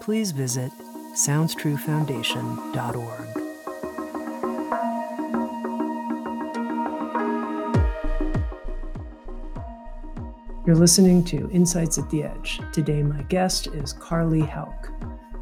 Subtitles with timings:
[0.00, 0.72] please visit
[1.14, 3.40] SoundsTrueFoundation.org.
[10.66, 12.58] You're listening to Insights at the Edge.
[12.72, 14.88] Today, my guest is Carley Hauck.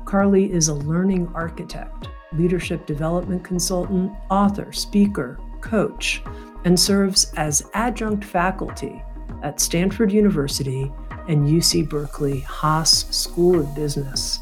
[0.05, 6.23] Carley is a learning architect, leadership development consultant, author, speaker, coach,
[6.65, 9.03] and serves as adjunct faculty
[9.43, 10.93] at Stanford University
[11.29, 14.41] and UC Berkeley Haas School of Business.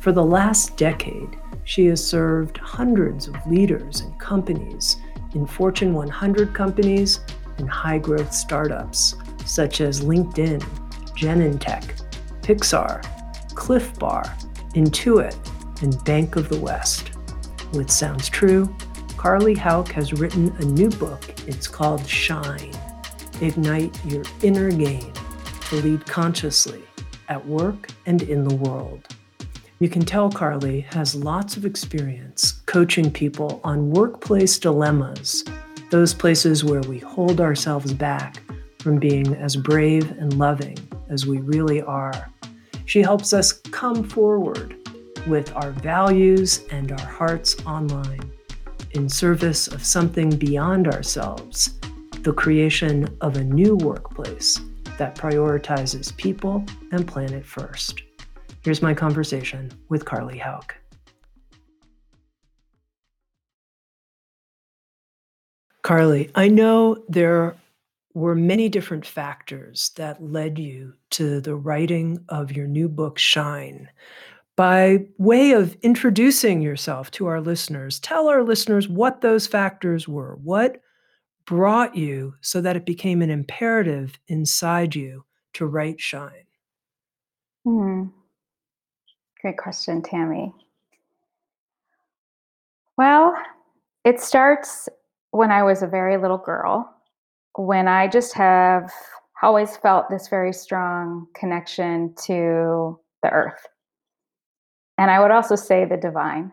[0.00, 4.96] For the last decade, she has served hundreds of leaders and companies
[5.34, 7.20] in Fortune 100 companies
[7.58, 10.62] and high growth startups such as LinkedIn,
[11.16, 12.02] Genentech,
[12.42, 13.02] Pixar,
[13.54, 14.24] Clif Bar,
[14.74, 15.36] Intuit,
[15.82, 17.10] and Bank of the West.
[17.72, 18.74] With Sounds True,
[19.16, 21.22] Carley Hauck has written a new book.
[21.46, 22.72] It's called Shine
[23.40, 25.12] Ignite Your Inner Game
[25.68, 26.82] to Lead Consciously
[27.28, 29.06] at Work and in the World.
[29.80, 35.44] You can tell Carley has lots of experience coaching people on workplace dilemmas,
[35.90, 38.42] those places where we hold ourselves back
[38.78, 40.78] from being as brave and loving
[41.10, 42.30] as we really are.
[42.86, 44.74] She helps us come forward
[45.26, 48.32] with our values and our hearts online
[48.92, 51.78] in service of something beyond ourselves,
[52.22, 54.58] the creation of a new workplace
[54.98, 58.02] that prioritizes people and planet first.
[58.62, 60.74] Here's my conversation with Carley Hauck.
[65.82, 67.56] Carley, I know there
[68.12, 73.88] were many different factors that led you to the writing of your new book, Shine.
[74.56, 80.36] By way of introducing yourself to our listeners, tell our listeners what those factors were.
[80.42, 80.82] What
[81.48, 86.44] brought you so that it became an imperative inside you to write Shine?
[87.64, 88.04] Hmm.
[89.40, 90.52] Great question, Tami.
[92.98, 93.34] Well,
[94.04, 94.90] it starts
[95.30, 96.94] when I was a very little girl
[97.56, 98.92] when I just have
[99.42, 103.66] always felt this very strong connection to the earth.
[104.98, 106.52] And I would also say the divine.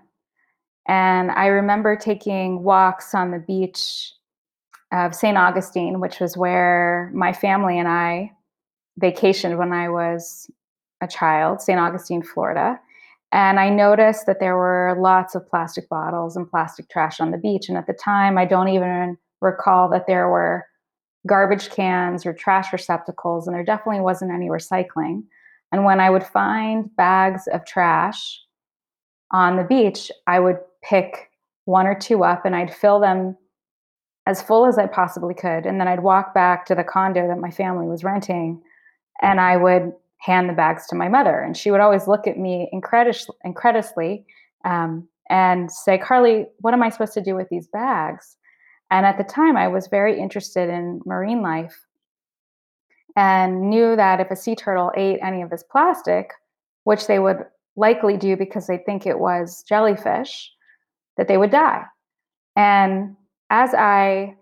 [0.87, 4.13] And I remember taking walks on the beach
[4.95, 5.37] of St.
[5.37, 8.31] Augustine, which was where my family and I
[9.01, 10.49] vacationed when I was
[11.01, 11.79] a child, St.
[11.79, 12.79] Augustine, Florida.
[13.31, 17.37] And I noticed that there were lots of plastic bottles and plastic trash on the
[17.37, 17.67] beach.
[17.67, 20.65] And at the time, I don't even recall that there were
[21.27, 25.23] garbage cans or trash receptacles, and there definitely wasn't any recycling.
[25.71, 28.39] And when I would find bags of trash
[29.31, 31.31] on the beach, I would pick
[31.65, 33.35] one or two up and I'd fill them
[34.25, 35.65] as full as I possibly could.
[35.65, 38.61] And then I'd walk back to the condo that my family was renting
[39.21, 41.39] and I would hand the bags to my mother.
[41.39, 44.25] And she would always look at me incredulously
[44.63, 48.37] um, and say, Carley, what am I supposed to do with these bags?
[48.91, 51.85] And at the time, I was very interested in marine life
[53.15, 56.31] and knew that if a sea turtle ate any of this plastic,
[56.83, 60.51] which they would likely do because they think it was jellyfish,
[61.17, 61.83] that they would die.
[62.55, 63.15] And
[63.49, 64.35] as I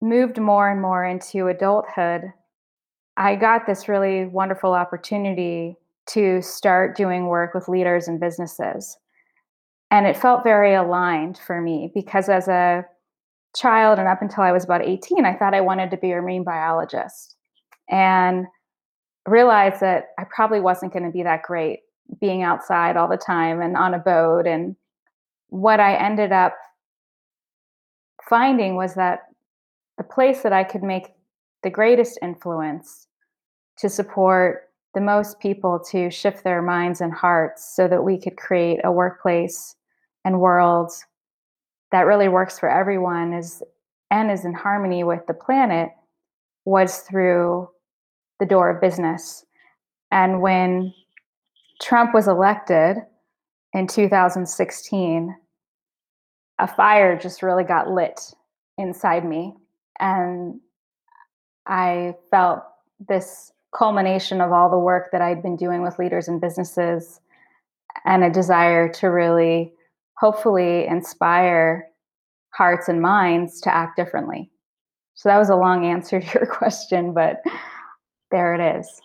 [0.00, 2.32] moved more and more into adulthood,
[3.16, 5.76] I got this really wonderful opportunity
[6.08, 8.96] to start doing work with leaders and businesses
[9.90, 12.84] and it felt very aligned for me because as a
[13.56, 16.22] child and up until I was about 18, I thought I wanted to be a
[16.22, 17.36] marine biologist
[17.88, 18.46] and
[19.26, 21.80] realized that I probably wasn't going to be that great
[22.20, 24.46] being outside all the time and on a boat.
[24.46, 24.76] And
[25.48, 26.54] what I ended up
[28.30, 29.24] finding was that
[29.98, 31.08] the place that I could make
[31.64, 33.08] the greatest influence
[33.78, 38.36] to support the most people to shift their minds and hearts so that we could
[38.36, 39.74] create a workplace
[40.24, 40.92] and world
[41.92, 43.62] that really works for everyone is
[44.12, 45.90] and is in harmony with the planet
[46.64, 47.68] was through
[48.38, 49.44] the door of business.
[50.10, 50.92] And when
[51.82, 52.96] Trump was elected
[53.72, 55.36] in 2016,
[56.60, 58.20] a fire just really got lit
[58.78, 59.54] inside me.
[59.98, 60.60] And
[61.66, 62.62] I felt
[63.08, 67.20] this culmination of all the work that I'd been doing with leaders and businesses
[68.04, 69.72] and a desire to really
[70.18, 71.88] hopefully inspire
[72.50, 74.50] hearts and minds to act differently.
[75.14, 77.42] So that was a long answer to your question, but
[78.30, 79.00] there it is.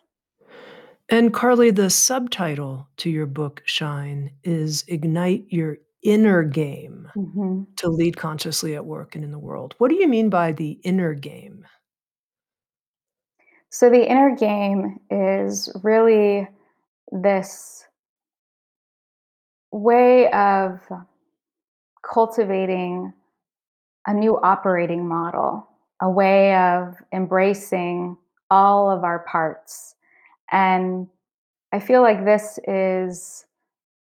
[1.10, 7.90] And Carley, the subtitle to your book, Shine, is Ignite Your Inner Game hmm to
[7.90, 9.76] Lead Consciously at Work and in the World.
[9.80, 11.66] What do you mean by the inner game?
[13.70, 16.48] So the inner game is really
[17.12, 17.86] this
[19.72, 20.80] way of
[22.02, 23.12] cultivating
[24.08, 25.68] a new operating model,
[26.02, 28.18] a way of embracing
[28.50, 29.96] all of our parts.
[30.52, 31.08] And
[31.74, 33.45] I feel like this is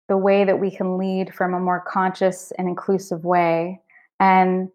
[0.08, 3.80] the way that we can lead from a more conscious and inclusive way.
[4.20, 4.68] And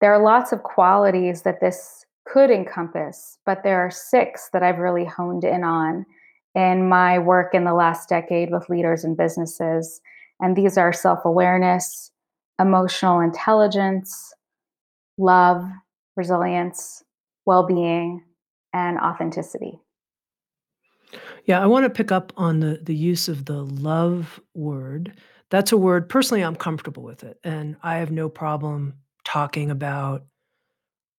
[0.00, 4.78] there are lots of qualities that this could encompass, but there are six that I've
[4.78, 6.04] really honed in on
[6.54, 10.00] in my work in the last decade with leaders and businesses.
[10.40, 12.10] And these are self awareness,
[12.60, 14.32] emotional intelligence,
[15.16, 15.64] love,
[16.16, 17.02] resilience,
[17.46, 18.22] well being,
[18.72, 19.80] and authenticity.
[21.44, 25.14] Yeah, I want to pick up on the the use of the love word.
[25.50, 28.94] That's a word personally I'm comfortable with it and I have no problem
[29.24, 30.24] talking about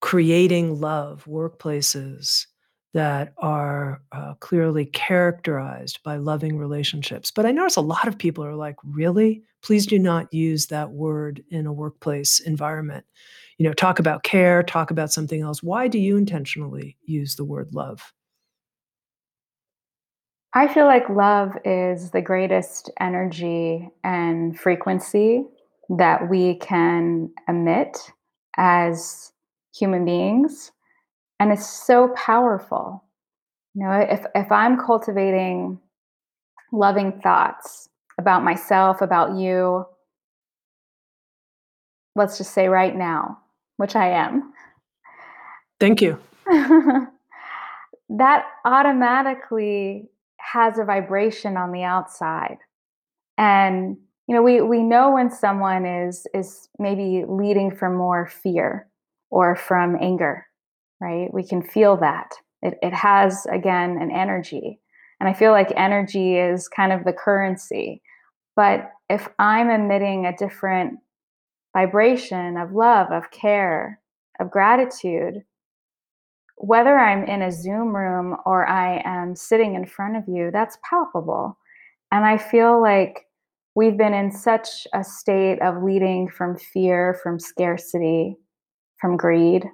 [0.01, 2.45] creating love workplaces
[2.93, 7.31] that are uh, clearly characterized by loving relationships.
[7.31, 9.43] But I notice a lot of people are like, really?
[9.61, 13.05] Please do not use that word in a workplace environment.
[13.57, 15.61] You know, talk about care, talk about something else.
[15.61, 18.13] Why do you intentionally use the word love?
[20.53, 25.45] I feel like love is the greatest energy and frequency
[25.89, 27.97] that we can emit
[28.57, 29.31] as
[29.75, 30.71] human beings.
[31.39, 33.03] And it's so powerful.
[33.75, 35.79] You know, if, if I'm cultivating
[36.71, 39.85] loving thoughts about myself, about you,
[42.15, 43.37] let's just say right now,
[43.77, 44.51] which I am,
[45.79, 46.19] Thank you.
[48.09, 50.09] that automatically
[50.53, 52.57] has a vibration on the outside.
[53.37, 53.97] And
[54.27, 58.87] you know, we we know when someone is is maybe leading from more fear
[59.31, 60.45] or from anger,
[61.01, 61.33] right?
[61.33, 62.31] We can feel that.
[62.61, 64.79] It it has again an energy.
[65.19, 68.01] And I feel like energy is kind of the currency.
[68.55, 70.99] But if I'm emitting a different
[71.73, 73.99] vibration of love, of care,
[74.39, 75.43] of gratitude,
[76.59, 80.77] whether I'm in a Zoom room or I am sitting in front of you, that's
[80.87, 81.57] palpable.
[82.11, 83.27] And I feel like
[83.75, 88.35] we've been in such a state of leading from fear, from scarcity,
[88.99, 89.65] from greed,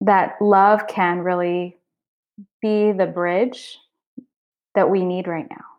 [0.00, 1.78] that love can really
[2.60, 3.78] be the bridge
[4.74, 5.77] that we need right now.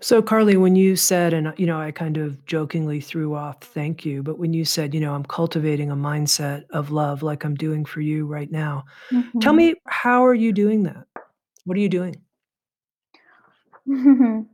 [0.00, 4.04] So, Carley, when you said, and you know, I kind of jokingly threw off thank
[4.04, 7.54] you, but when you said, you know, I'm cultivating a mindset of love like I'm
[7.54, 8.84] doing for you right now,
[9.40, 9.56] tell Mhm.
[9.56, 11.06] me, how are you doing that?
[11.64, 12.16] What are you doing?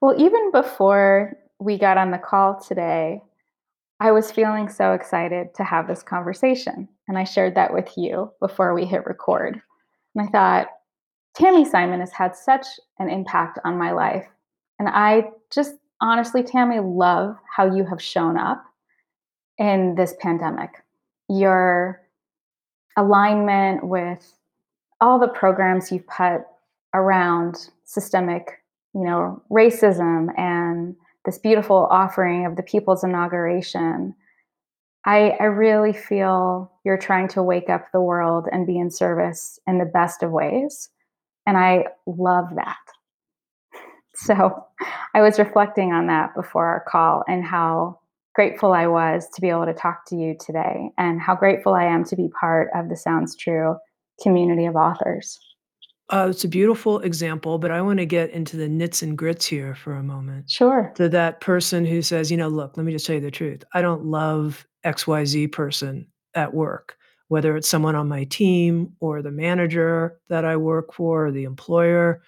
[0.00, 3.22] well, even before we got on the call today,
[4.00, 6.88] I was feeling so excited to have this conversation.
[7.08, 9.60] And I shared that with you before we hit record.
[10.14, 10.68] And I thought,
[11.38, 12.66] Tami Simon has had such
[12.98, 14.26] an impact on my life.
[14.78, 18.64] And I just honestly, Tami, love how you have shown up
[19.58, 20.70] in this pandemic.
[21.28, 22.02] Your
[22.96, 24.38] alignment with
[25.00, 26.42] all the programs you've put
[26.94, 28.62] around systemic,
[28.94, 34.14] you know, racism and this beautiful offering of the People's Inauguration.
[35.06, 39.58] I, I really feel you're trying to wake up the world and be in service
[39.66, 40.88] in the best of ways.
[41.46, 42.76] And I love that.
[44.26, 44.64] So
[45.12, 47.98] I was reflecting on that before our call and how
[48.34, 51.84] grateful I was to be able to talk to you today and how grateful I
[51.84, 53.76] am to be part of the Sounds True
[54.22, 55.38] community of authors.
[56.10, 59.46] Uh, it's a beautiful example, but I want to get into the nits and grits
[59.46, 60.50] here for a moment.
[60.50, 60.92] Sure.
[60.96, 63.64] To that person who says, you know, look, let me just tell you the truth.
[63.72, 66.96] I don't love XYZ person at work,
[67.28, 71.44] whether it's someone on my team or the manager that I work for, or the
[71.44, 72.22] employer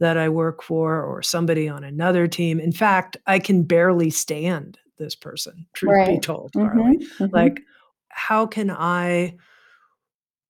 [0.00, 2.58] that I work for, or somebody on another team.
[2.58, 6.08] In fact, I can barely stand this person, truth right.
[6.08, 6.96] be told, mm-hmm, Carley.
[6.98, 7.34] Mm-hmm.
[7.34, 7.60] Like,
[8.08, 9.36] how can I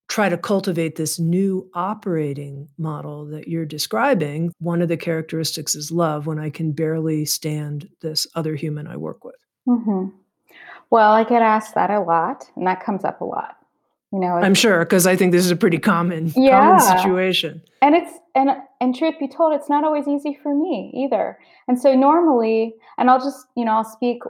[0.08, 4.52] try to cultivate this new operating model that you're describing?
[4.58, 8.96] One of the characteristics is love when I can barely stand this other human I
[8.96, 9.36] work with.
[9.68, 10.16] Mm-hmm.
[10.90, 13.56] Well, I get asked that a lot, and that comes up a lot.
[14.12, 16.78] You know, I'm sure because I think this is a pretty common yeah.
[16.78, 17.62] common situation.
[17.80, 18.50] And it's and
[18.80, 21.38] and truth be told, it's not always easy for me either.
[21.68, 24.22] And so normally, and I'll just you know I'll speak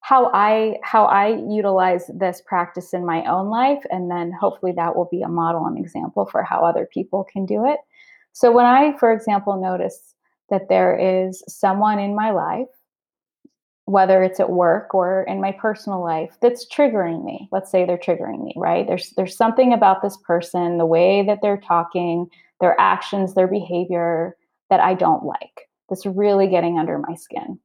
[0.00, 4.94] how I how I utilize this practice in my own life, and then hopefully that
[4.94, 7.78] will be a model and example for how other people can do it.
[8.32, 10.14] So when I, for example, notice
[10.50, 12.68] that there is someone in my life
[13.88, 17.48] whether it's at work or in my personal life that's triggering me.
[17.52, 18.86] Let's say they're triggering me right?
[18.86, 22.28] There's there's something about this person the way that they're talking
[22.60, 24.36] their actions their behavior
[24.68, 27.58] that i don't like that's really getting under my skin.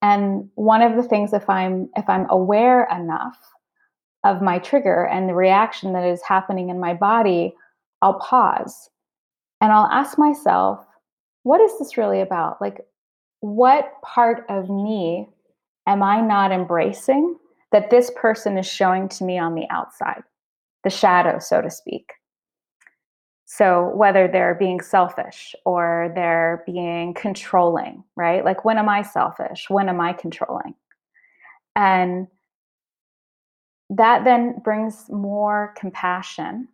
[0.00, 3.38] And one of the things if i'm if i'm aware enough
[4.24, 7.54] of my trigger and the reaction that is happening in my body
[8.00, 8.88] i'll pause
[9.60, 10.86] and i'll ask myself
[11.44, 12.60] what is this really about?
[12.60, 12.80] Like
[13.44, 15.28] what part of me
[15.86, 17.36] am I not embracing
[17.72, 20.22] that this person is showing to me on the outside,
[20.82, 22.14] the shadow, so to speak?
[23.44, 28.42] So, whether they're being selfish or they're being controlling, right?
[28.42, 29.66] Like, when am I selfish?
[29.68, 30.74] When am I controlling?
[31.76, 32.28] And
[33.90, 36.68] that then brings more compassion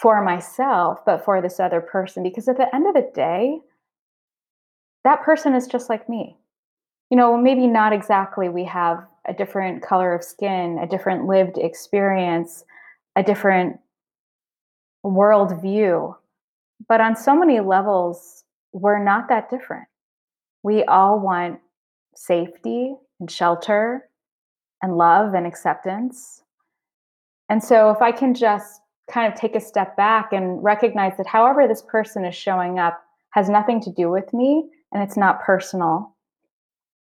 [0.00, 2.22] for myself, but for this other person.
[2.22, 3.58] Because at the end of the day,
[5.04, 6.36] that person is just like me.
[7.10, 11.58] You know, maybe not exactly we have a different color of skin, a different lived
[11.58, 12.64] experience,
[13.16, 13.78] a different
[15.04, 16.14] worldview.
[16.88, 19.86] But on so many levels, we're not that different.
[20.62, 21.60] We all want
[22.14, 24.08] safety and shelter
[24.82, 26.42] and love and acceptance.
[27.48, 28.80] And so, if I can just
[29.10, 33.02] kind of take a step back and recognize that however this person is showing up
[33.32, 36.16] has nothing to do with me, and it's not personal.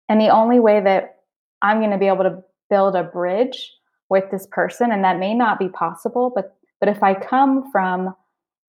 [0.09, 1.17] And the only way that
[1.61, 3.71] I'm going to be able to build a bridge
[4.09, 8.13] with this person, and that may not be possible, but but if I come from,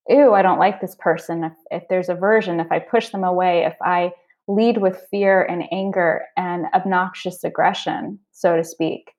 [0.09, 3.65] ew, I don't like this person, if, if there's aversion, if I push them away,
[3.65, 4.13] if I
[4.47, 9.13] lead with fear and anger and obnoxious aggression, so to speak,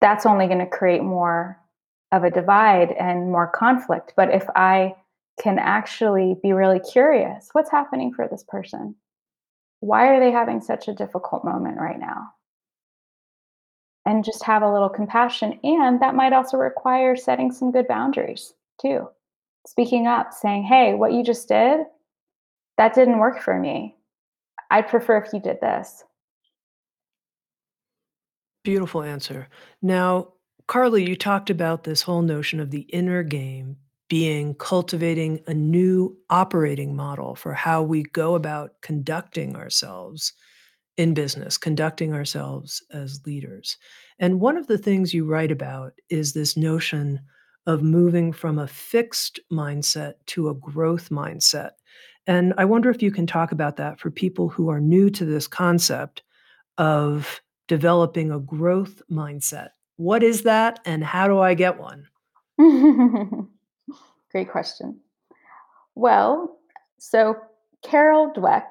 [0.00, 1.58] that's only going to create more
[2.12, 4.12] of a divide and more conflict.
[4.16, 4.94] But if I
[5.40, 8.94] can actually be really curious what's happening for this person?
[9.80, 12.28] Why are they having such a difficult moment right now?
[14.04, 15.58] And just have a little compassion.
[15.62, 19.08] And that might also require setting some good boundaries too.
[19.66, 21.80] Speaking up, saying, hey, what you just did,
[22.76, 23.96] that didn't work for me.
[24.70, 26.04] I'd prefer if you did this.
[28.62, 29.48] Beautiful answer.
[29.80, 30.32] Now,
[30.66, 33.78] Carley, you talked about this whole notion of the inner game
[34.10, 40.32] being cultivating a new operating model for how we go about conducting ourselves
[40.96, 43.78] in business, conducting ourselves as leaders.
[44.18, 47.20] And one of the things you write about is this notion
[47.66, 51.70] of moving from a fixed mindset to a growth mindset.
[52.26, 55.24] And I wonder if you can talk about that for people who are new to
[55.24, 56.22] this concept
[56.78, 59.68] of developing a growth mindset.
[59.98, 62.08] What is that, and how do I get one?
[64.30, 64.98] Great question.
[65.94, 66.58] Well,
[66.98, 67.36] so
[67.82, 68.64] Carol Dweck,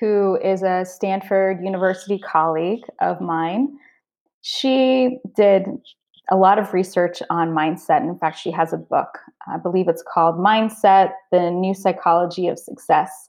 [0.00, 3.76] who is a Stanford University colleague of mine,
[4.40, 5.66] she did
[6.30, 8.02] a lot of research on mindset.
[8.02, 9.18] In fact, she has a book.
[9.52, 13.28] I believe it's called Mindset The New Psychology of Success.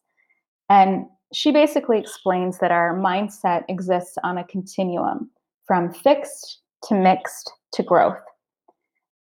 [0.70, 5.30] And she basically explains that our mindset exists on a continuum
[5.66, 8.18] from fixed to mixed to growth.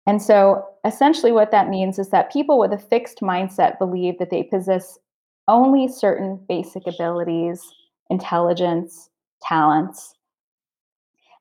[0.07, 4.29] And so essentially, what that means is that people with a fixed mindset believe that
[4.29, 4.99] they possess
[5.47, 7.61] only certain basic abilities,
[8.09, 9.09] intelligence,
[9.41, 10.13] talents.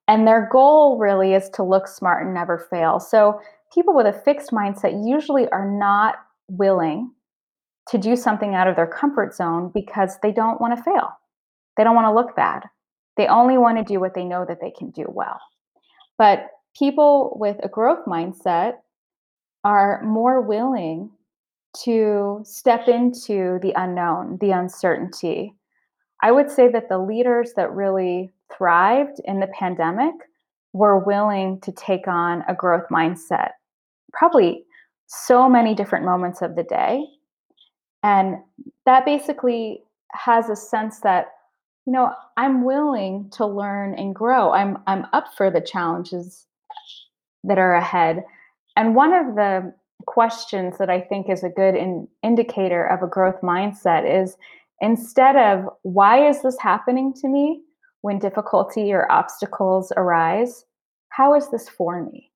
[0.08, 3.00] And their goal really is to look smart and never fail.
[3.00, 3.40] So
[3.72, 6.16] people with a fixed mindset usually are not
[6.48, 7.10] willing
[7.88, 11.10] to do something out of their comfort zone because they don't want to fail.
[11.76, 12.64] They don't want to look bad.
[13.16, 15.38] They only want to do what they know that they can do well.
[16.18, 18.74] But people with a growth mindset
[19.64, 21.10] are more willing
[21.84, 25.54] to step into the unknown, the uncertainty.
[26.22, 30.14] I would say that the leaders that really thrived in the pandemic
[30.72, 33.50] were willing to take on a growth mindset,
[34.12, 34.64] probably
[35.06, 37.04] so many different moments of the day.
[38.02, 38.36] And
[38.86, 41.28] that basically has a sense that,
[41.86, 44.52] you know, I'm willing to learn and grow.
[44.52, 46.46] I'm I'm up for the challenges
[47.44, 48.24] that are ahead.
[48.76, 49.74] And one of the
[50.06, 54.36] questions that I think is a good in, indicator of a growth mindset is
[54.80, 57.62] instead of why is this happening to me
[58.02, 60.64] when difficulty or obstacles arise,
[61.08, 62.30] how is this for me?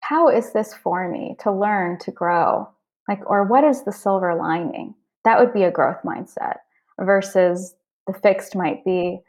[0.00, 2.68] How is this for me to learn, to grow?
[3.08, 4.94] Like, or what is the silver lining?
[5.24, 6.56] That would be a growth mindset
[7.00, 7.74] versus
[8.06, 9.20] the fixed might be,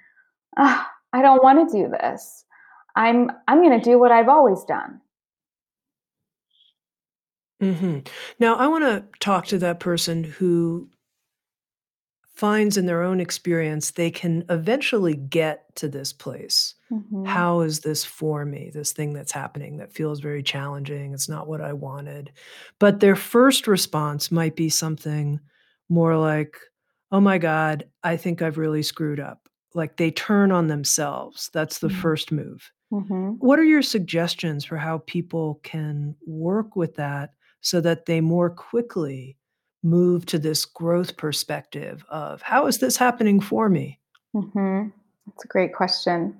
[0.58, 2.44] oh, I don't want to do this.
[2.96, 5.02] I'm I'm going to do what I've always done.
[7.60, 8.00] hmm
[8.40, 10.90] Now, I want to talk to that person who
[12.34, 16.76] finds in their own experience they can eventually get to this place.
[16.90, 18.72] hmm How is this for me?
[18.74, 21.14] This thing that's happening that feels very challenging.
[21.14, 22.32] It's not what I wanted.
[22.78, 25.40] But their first response might be something
[25.90, 26.58] more like,
[27.12, 29.48] oh my God, I think I've really screwed up.
[29.74, 31.50] Like they turn on themselves.
[31.54, 32.70] That's the first move.
[32.92, 38.22] Hmm What are your suggestions for how people can work with that so that they
[38.22, 39.38] more quickly
[39.84, 44.00] move to this growth perspective of how is this happening for me?
[44.34, 44.88] hmm
[45.28, 46.40] That's a great question.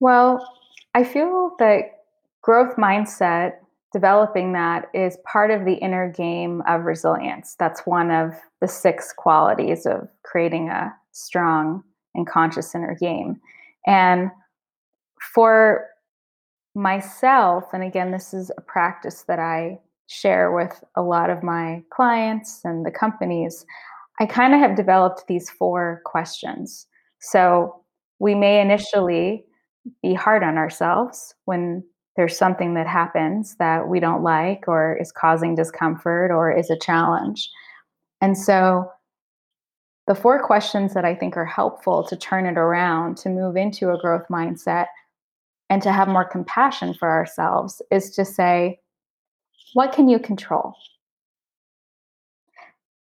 [0.00, 0.46] Well,
[0.94, 2.02] I feel that
[2.42, 3.54] growth mindset,
[3.92, 7.54] developing that is part of the inner game of resilience.
[7.58, 11.82] That's one of the six qualities of creating a strong
[12.14, 13.40] and conscious inner game.
[13.86, 14.30] And
[15.34, 15.86] for
[16.74, 21.82] myself, and again, this is a practice that I share with a lot of my
[21.90, 23.64] clients and the companies,
[24.18, 26.86] I kind of have developed these four questions.
[27.20, 27.84] So
[28.18, 29.44] we may initially
[30.02, 31.84] be hard on ourselves when
[32.16, 36.78] there's something that happens that we don't like or is causing discomfort or is a
[36.78, 37.48] challenge.
[38.20, 38.90] And so
[40.06, 43.90] the four questions that I think are helpful to turn it around, to move into
[43.90, 44.86] a growth mindset,
[45.70, 48.80] and to have more compassion for ourselves is to say,
[49.72, 50.74] what can you control?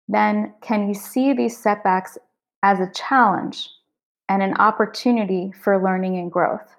[0.07, 2.17] Then, can you see these setbacks
[2.63, 3.69] as a challenge
[4.29, 6.73] and an opportunity for learning and growth?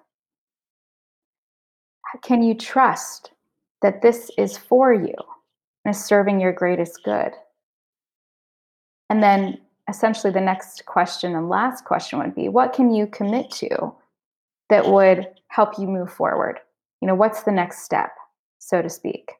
[2.23, 3.31] Can you trust
[3.81, 5.13] that this is for you
[5.83, 7.31] and is serving your greatest good?
[9.09, 13.51] And then, essentially, the next question and last question would be what can you commit
[13.51, 13.93] to
[14.69, 16.59] that would help you move forward?
[17.01, 18.11] You know, what's the next step,
[18.59, 19.31] so to speak?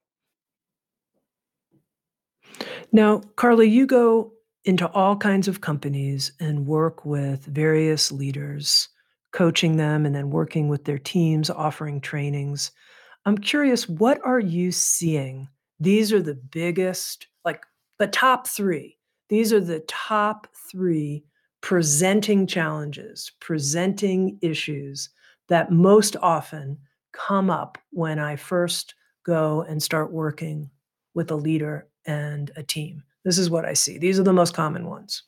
[2.91, 4.31] Now, Carley, you go
[4.65, 8.89] into all kinds of companies and work with various leaders,
[9.31, 12.71] coaching them and then working with their teams, offering trainings.
[13.25, 15.47] I'm curious, what are you seeing?
[15.79, 17.63] These are the biggest, like
[17.99, 18.97] the top three.
[19.29, 21.25] These are the top three
[21.65, 25.09] presenting challenges, presenting issues
[25.49, 26.77] that most often
[27.11, 28.93] come up when I first
[29.25, 30.69] go and start working
[31.15, 33.01] with a leader and a team.
[33.23, 33.97] This is what I see.
[33.97, 35.23] These are the most common ones.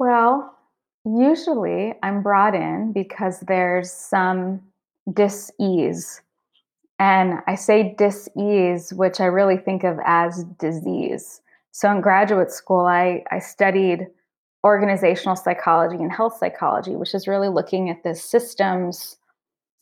[0.00, 0.58] Well,
[1.04, 4.60] usually I'm brought in because there's some
[5.14, 6.20] dis-ease.
[6.98, 11.42] And I say dis-ease, which I really think of as disease.
[11.70, 14.08] So in graduate school, I, I studied
[14.64, 19.16] organizational psychology and health psychology, which is really looking at the systems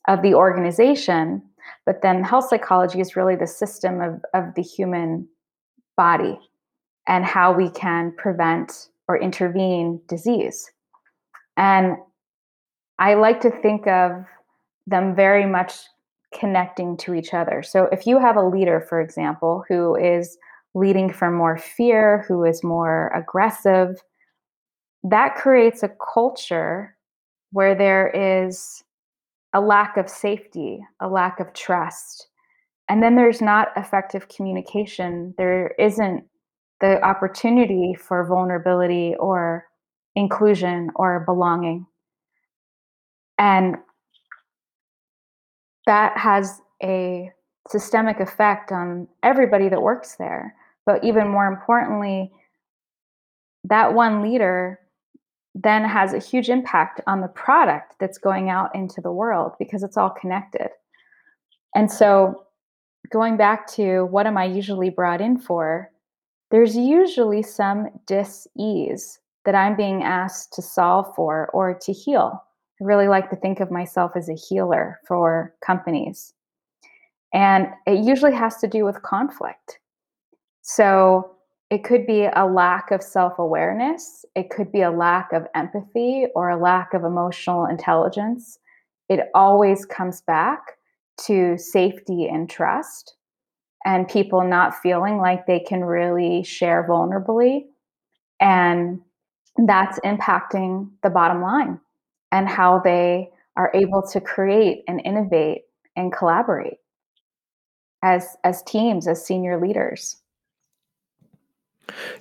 [0.08, 1.42] of the organization.
[1.84, 5.28] But then health psychology is really the system of, of the human
[5.96, 6.38] body
[7.06, 10.70] and how we can prevent or intervene disease.
[11.56, 11.96] And
[12.98, 14.24] I like to think of
[14.86, 15.74] them very much
[16.32, 17.62] connecting to each other.
[17.62, 20.38] So if you have a leader, for example, who is
[20.74, 24.00] leading from more fear, who is more aggressive,
[25.04, 26.96] that creates a culture
[27.52, 28.84] where there is
[29.54, 32.28] a lack of safety, a lack of trust.
[32.88, 35.34] And then there's not effective communication.
[35.38, 36.24] There isn't
[36.80, 39.66] the opportunity for vulnerability or
[40.16, 41.86] inclusion or belonging.
[43.38, 43.76] And
[45.86, 47.30] that has a
[47.68, 50.54] systemic effect on everybody that works there.
[50.86, 52.32] But even more importantly,
[53.64, 54.79] that one leader
[55.54, 59.82] then has a huge impact on the product that's going out into the world because
[59.82, 60.68] it's all connected.
[61.74, 62.46] And so,
[63.10, 65.90] going back to what am I usually brought in for,
[66.50, 72.42] there's usually some dis ease that I'm being asked to solve for or to heal.
[72.80, 76.34] I really like to think of myself as a healer for companies.
[77.32, 79.78] And it usually has to do with conflict.
[80.62, 81.36] So
[81.70, 86.26] it could be a lack of self awareness, it could be a lack of empathy
[86.34, 88.58] or a lack of emotional intelligence.
[89.08, 90.60] It always comes back
[91.26, 93.14] to safety and trust
[93.84, 97.62] and people not feeling like they can really share vulnerably.
[98.40, 99.00] And
[99.66, 101.80] that's impacting the bottom line
[102.32, 105.62] and how they are able to create and innovate
[105.96, 106.78] and collaborate
[108.02, 110.16] as as teams as senior leaders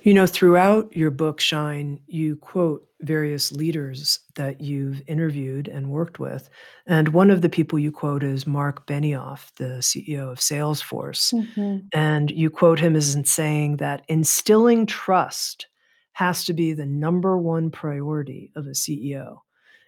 [0.02, 6.18] you know throughout your book shine you quote various leaders that you've interviewed and worked
[6.18, 6.50] with
[6.86, 11.78] and one of the people you quote is mark benioff the ceo of salesforce mm-hmm.
[11.92, 15.66] and you quote him as in saying that instilling trust
[16.12, 19.38] has to be the number one priority of a ceo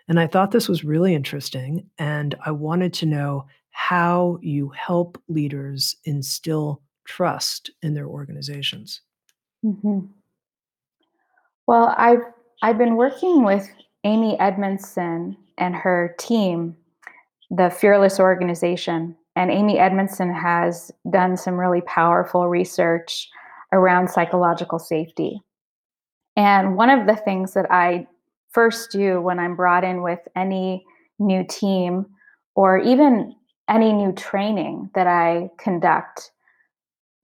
[0.08, 1.88] and I thought this was really interesting.
[1.98, 9.00] And I wanted to know how you help leaders instill trust in their organizations.
[9.64, 10.00] Mm-hmm.
[11.66, 12.22] Well, I've
[12.62, 13.68] I've been working with
[14.04, 16.76] Amy Edmondson and her team,
[17.50, 23.28] the Fearless Organization, and Amy Edmondson has done some really powerful research
[23.72, 25.40] around psychological safety.
[26.36, 28.06] And one of the things that I
[28.50, 30.84] first do when I'm brought in with any
[31.18, 32.06] new team
[32.54, 33.34] or even
[33.68, 36.32] any new training that I conduct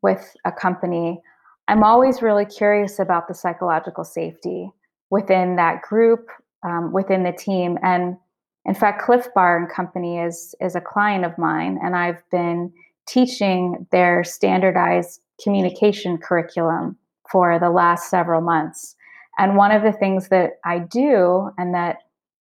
[0.03, 1.21] with a company,
[1.69, 4.71] I'm always really curious about the psychological safety
[5.11, 6.29] within that group,
[6.63, 7.79] um, within the team.
[7.83, 8.17] And
[8.65, 12.73] in fact, Clif Bar and Company is is a client of mine, and I've been
[13.07, 16.97] teaching their standardized communication curriculum
[17.31, 18.97] for the last several months.
[19.39, 21.99] And one of the things that I do, and that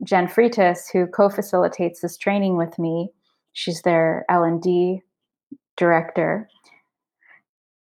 [0.04, 3.10] Jen Freitas, who co-facilitates this training with me,
[3.52, 5.02] she's their L&D
[5.76, 6.48] director.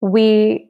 [0.02, 0.70] We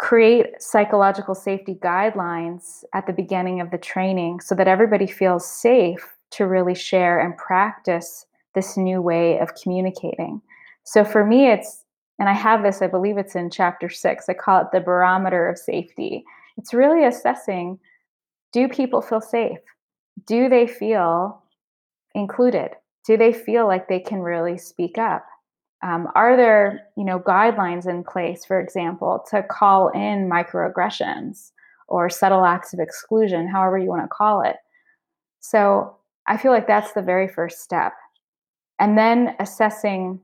[0.00, 6.16] create psychological safety guidelines at the beginning of the training so that everybody feels safe
[6.30, 10.40] to really share and practice this new way of communicating.
[10.84, 11.84] So for me, it's,
[12.18, 15.46] and I have this, I believe it's in chapter six, I call it the barometer
[15.50, 16.24] of safety.
[16.56, 17.78] It's really assessing
[18.52, 19.58] do people feel safe?
[20.26, 21.42] Do they feel
[22.14, 22.70] included?
[23.06, 25.26] Do they feel like they can really speak up?
[25.82, 31.52] Um, are there, you know, guidelines in place, for example, to call in microaggressions
[31.88, 34.56] or subtle acts of exclusion, however you want to call it?
[35.40, 37.94] So I feel like that's the very first step.
[38.78, 40.20] And then assessing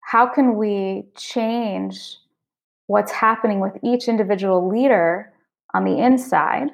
[0.00, 2.16] how can we change
[2.86, 5.32] what's happening with each individual leader
[5.74, 6.70] on the inside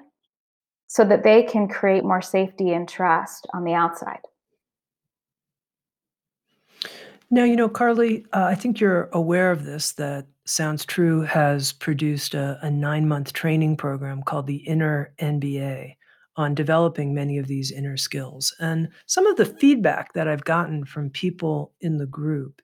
[0.87, 4.21] so that they can create more safety and trust on the outside.
[7.31, 11.73] Now, you know, Carley, uh, I think you're aware of this that Sounds True has
[11.73, 15.97] produced a, a nine month training program called the Inner MBA
[16.37, 18.55] on developing many of these inner skills.
[18.59, 22.61] And some of the feedback that I've gotten from people in the group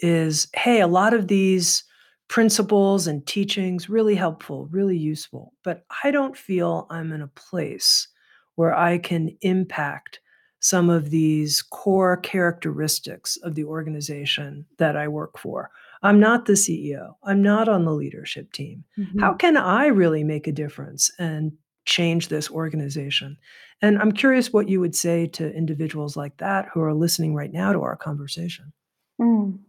[0.00, 1.84] is hey, a lot of these
[2.28, 5.52] principles and teachings really helpful, really useful.
[5.64, 8.08] But I don't feel I'm in a place
[8.56, 10.20] where I can impact
[10.66, 15.70] some of these core characteristics of the organization that I work for.
[16.02, 17.14] I'm not the CEO.
[17.22, 18.82] I'm not on the leadership team.
[18.98, 19.20] Mm-hmm.
[19.20, 21.52] How can I really make a difference and
[21.84, 23.36] change this organization?
[23.80, 27.52] And I'm curious what you would say to individuals like that who are listening right
[27.52, 28.72] now to our conversation.
[29.20, 29.60] Mm.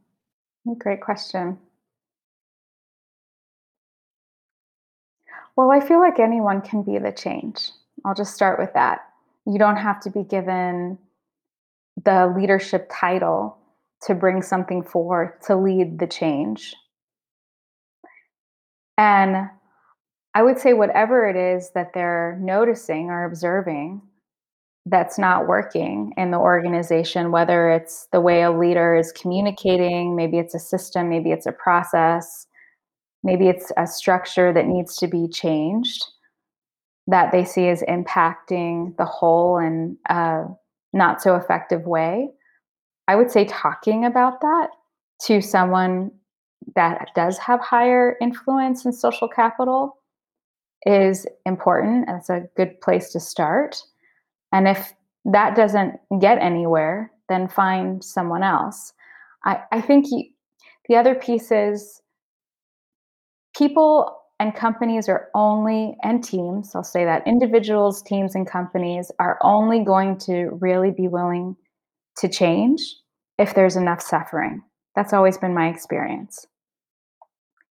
[0.80, 1.60] Great question.
[5.56, 7.70] Well, I feel like anyone can be the change.
[8.04, 9.02] I'll just start with that.
[9.48, 10.98] You don't have to be given
[12.04, 13.58] the leadership title
[14.04, 16.76] to bring something forth to lead the change.
[18.98, 19.50] And
[20.36, 24.02] I would say, whatever it is that they're noticing or observing
[24.86, 30.40] that's not working in the organization, whether it's the way a leader is communicating, maybe
[30.40, 32.48] it's a system, maybe it's a process,
[33.24, 36.04] maybe it's a structure that needs to be changed
[37.08, 40.48] that they see as impacting the whole in a uh,
[40.94, 42.30] not so effective way.
[43.08, 44.70] I would say talking about that
[45.24, 46.12] to someone
[46.76, 49.98] that does have higher influence in social capital
[50.86, 52.06] is important.
[52.10, 53.82] It's a good place to start.
[54.52, 54.94] And if
[55.26, 58.94] that doesn't get anywhere, then find someone else.
[59.46, 60.06] I, I think
[60.88, 62.02] the other piece is
[63.56, 69.40] people and companies are only, and teams, I'll say that individuals, teams, and companies are
[69.42, 71.56] only going to really be willing
[72.18, 72.82] to change
[73.38, 74.62] if there's enough suffering.
[74.96, 76.46] That's always been my experience.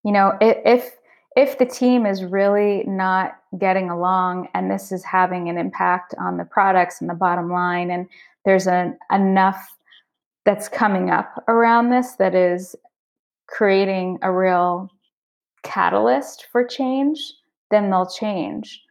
[0.05, 0.91] You know, if
[1.37, 6.39] if the team is really not getting along and this is having an impact on
[6.39, 8.09] the products and the bottom line and
[8.47, 9.77] there's an enough
[10.47, 12.75] that's coming up around this that is
[13.49, 14.89] creating a real
[15.67, 17.21] catalyst for change,
[17.71, 18.83] then they'll change.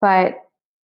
[0.00, 0.34] But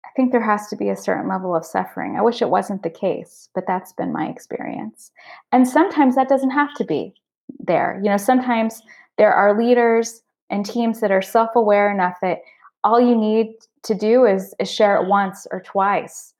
[0.04, 2.16] I think there has to be a certain level of suffering.
[2.16, 5.12] I wish it wasn't the case, but that's been my experience.
[5.52, 7.14] And sometimes that doesn't have to be
[7.58, 8.00] there.
[8.02, 8.82] You know, sometimes
[9.18, 12.40] there are leaders and teams that are self-aware enough that
[12.82, 16.34] all you need to do is, is share it once or twice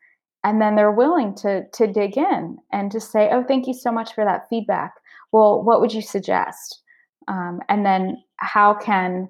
[0.45, 3.93] and then they're willing to to dig in and to say oh thank you so
[3.93, 4.95] much for that feedback
[5.33, 6.80] well what would you suggest
[7.31, 9.29] um, and then how can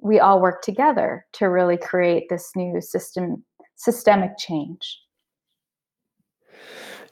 [0.00, 3.44] we all work together to really create this new system
[3.76, 4.98] systemic change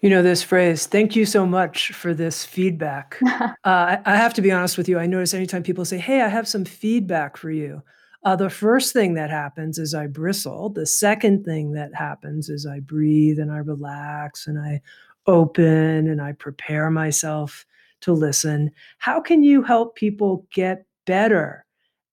[0.01, 4.35] you know this phrase thank you so much for this feedback uh, I, I have
[4.35, 7.37] to be honest with you i notice anytime people say hey i have some feedback
[7.37, 7.83] for you
[8.23, 10.69] uh, the first thing that happens is I bristle.
[10.69, 14.83] The second thing that happens is I breathe and I relax and I
[15.27, 17.65] open and I prepare myself
[18.03, 18.71] to listen.
[18.99, 21.65] How can you help people get better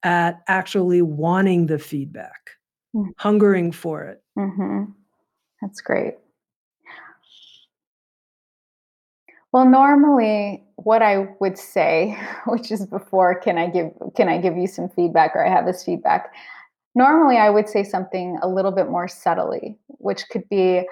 [0.03, 2.51] at actually wanting the feedback,
[2.95, 3.11] mm-hmm.
[3.17, 4.23] hungering for it?
[4.37, 4.91] Mm-hmm.
[5.61, 6.15] That's great.
[9.51, 14.57] Well, normally what I would say, which is before can I give can I give
[14.57, 16.33] you some feedback or I have this feedback.
[16.95, 20.83] Normally I would say something a little bit more subtly, which could be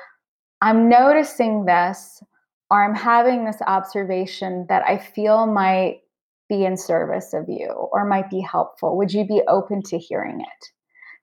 [0.62, 2.24] I'm noticing this
[2.70, 6.02] or I'm having this observation that I feel might
[6.50, 8.98] be in service of you or might be helpful.
[8.98, 10.68] Would you be open to hearing it?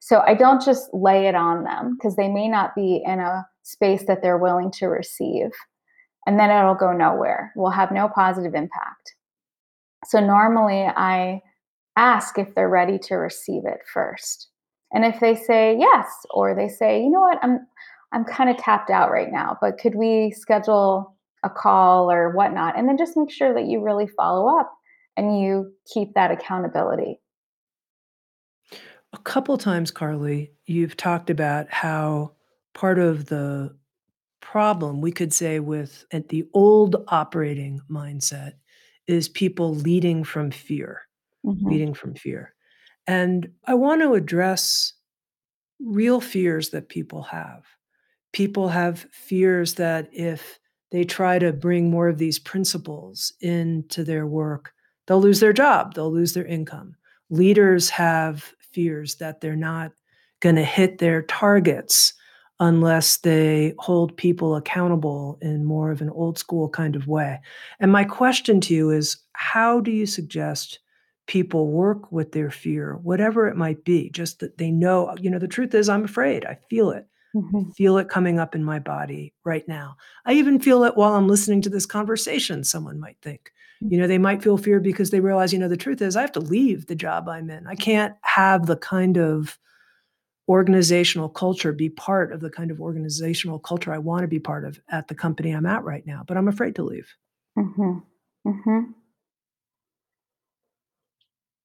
[0.00, 3.46] So I don't just lay it on them because they may not be in a
[3.62, 5.50] space that they're willing to receive
[6.26, 7.52] and then it'll go nowhere.
[7.56, 9.14] Will have no positive impact.
[10.06, 11.40] So normally I
[11.96, 14.48] ask if they're ready to receive it first.
[14.92, 17.66] And if they say yes, or they say, you know what, I'm
[18.12, 22.78] I'm kind of tapped out right now, but could we schedule a call or whatnot?
[22.78, 24.72] And then just make sure that you really follow up
[25.16, 27.20] and you keep that accountability.
[29.12, 32.32] A couple times, Carley, you've talked about how
[32.74, 33.74] part of the
[34.40, 38.54] problem we could say with at the old operating mindset
[39.06, 41.02] is people leading from fear
[41.46, 41.66] mm-hmm.
[41.66, 42.52] leading from fear
[43.06, 44.94] and i want to address
[45.80, 47.64] real fears that people have
[48.32, 50.58] people have fears that if
[50.92, 54.72] they try to bring more of these principles into their work
[55.06, 56.94] they'll lose their job they'll lose their income
[57.30, 59.92] leaders have fears that they're not
[60.40, 62.12] going to hit their targets
[62.60, 67.40] unless they hold people accountable in more of an old school kind of way.
[67.80, 70.78] And my question to you is how do you suggest
[71.26, 75.38] people work with their fear, whatever it might be, just that they know, you know,
[75.38, 76.44] the truth is I'm afraid.
[76.44, 77.06] I feel it.
[77.34, 77.70] Mm-hmm.
[77.70, 79.96] I feel it coming up in my body right now.
[80.26, 83.52] I even feel it while I'm listening to this conversation, someone might think.
[83.80, 86.20] You know, they might feel fear because they realize, you know, the truth is I
[86.20, 87.66] have to leave the job I'm in.
[87.66, 89.58] I can't have the kind of
[90.48, 94.64] organizational culture, be part of the kind of organizational culture I want to be part
[94.64, 97.12] of at the company I'm at right now, but I'm afraid to leave.
[97.58, 97.98] Mm-hmm.
[98.46, 98.80] Mm-hmm.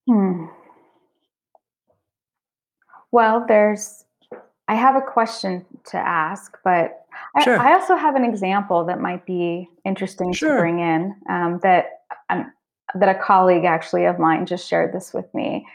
[0.09, 0.45] Hmm.
[3.11, 4.05] Well, there's,
[4.67, 7.05] I have a question to ask, but
[7.43, 7.59] sure.
[7.59, 10.55] I, I, also have an example that might be interesting sure.
[10.55, 12.51] to bring in um, that um,
[12.95, 15.65] that a colleague actually of mine just shared this with me,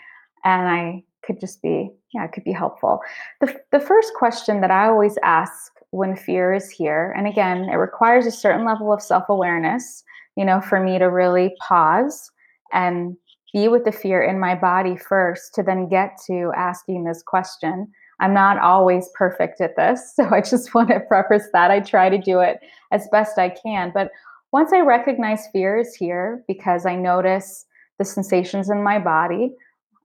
[0.45, 3.01] and I could just be yeah it could be helpful
[3.41, 7.77] the, the first question that i always ask when fear is here and again it
[7.77, 10.03] requires a certain level of self-awareness
[10.37, 12.31] you know for me to really pause
[12.73, 13.17] and
[13.53, 17.91] be with the fear in my body first to then get to asking this question
[18.23, 22.09] i'm not always perfect at this so i just want to preface that i try
[22.09, 24.11] to do it as best i can but
[24.53, 27.67] once i recognize fear is here because i notice
[27.99, 29.55] the sensations in my body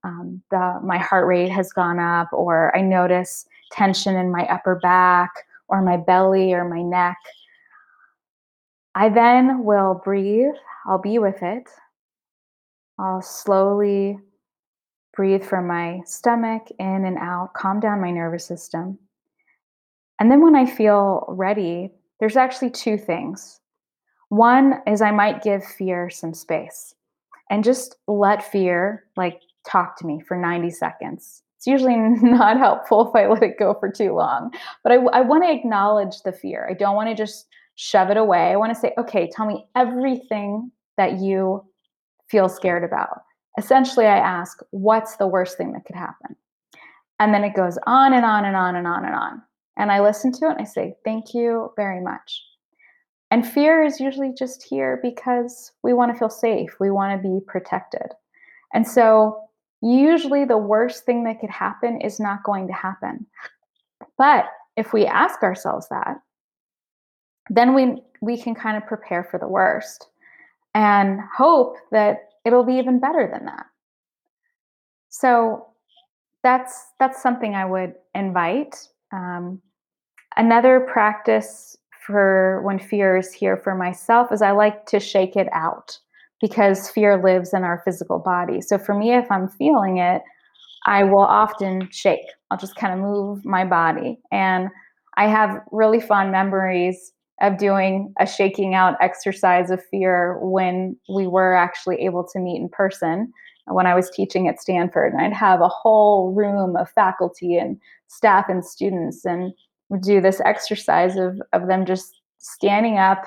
[0.04, 4.76] um, the my heart rate has gone up, or I notice tension in my upper
[4.76, 5.32] back,
[5.68, 7.18] or my belly, or my neck.
[8.96, 10.54] I then will breathe.
[10.88, 11.70] I'll be with it.
[13.00, 14.18] I'll slowly
[15.18, 19.00] breathe from my stomach in and out, calm down my nervous system.
[20.20, 23.60] And then when I feel ready, there's actually two things.
[24.30, 26.94] One is I might give fear some space
[27.50, 31.42] and just let fear, like talk to me for 90 seconds.
[31.58, 34.54] It's usually not helpful if I let it go for too long,
[34.84, 36.68] but I, I want to acknowledge the fear.
[36.70, 38.52] I don't want to just shove it away.
[38.52, 41.66] I want to say, okay, tell me everything that you
[42.28, 43.22] feel scared about.
[43.58, 46.36] Essentially, I ask, what's the worst thing that could happen?
[47.20, 49.42] And then it goes on and on and on and on and on.
[49.78, 52.44] And I listen to it and I say, thank you very much.
[53.30, 57.28] And fear is usually just here because we want to feel safe, we want to
[57.28, 58.14] be protected.
[58.74, 59.42] And so,
[59.82, 63.26] usually, the worst thing that could happen is not going to happen.
[64.18, 66.18] But if we ask ourselves that,
[67.50, 70.08] then we, we can kind of prepare for the worst
[70.74, 73.66] and hope that it'll be even better than that.
[75.10, 75.68] So
[76.44, 78.76] that's that's something I would invite.
[79.12, 79.62] Um,
[80.38, 85.48] another practice for when fear is here for myself is I like to shake it
[85.52, 86.00] out
[86.42, 88.62] because fear lives in our physical body.
[88.62, 90.22] So for me, if I'm feeling it,
[90.86, 92.28] I will often shake.
[92.50, 94.20] I'll just kind of move my body.
[94.32, 94.70] And
[95.18, 101.28] I have really fond memories of doing a shaking out exercise of fear when we
[101.28, 103.32] were actually able to meet in person
[103.68, 105.14] when I was teaching at Stanford.
[105.14, 109.54] And I'd have a whole room of faculty and staff and students and
[110.02, 113.26] do this exercise of, of them just standing up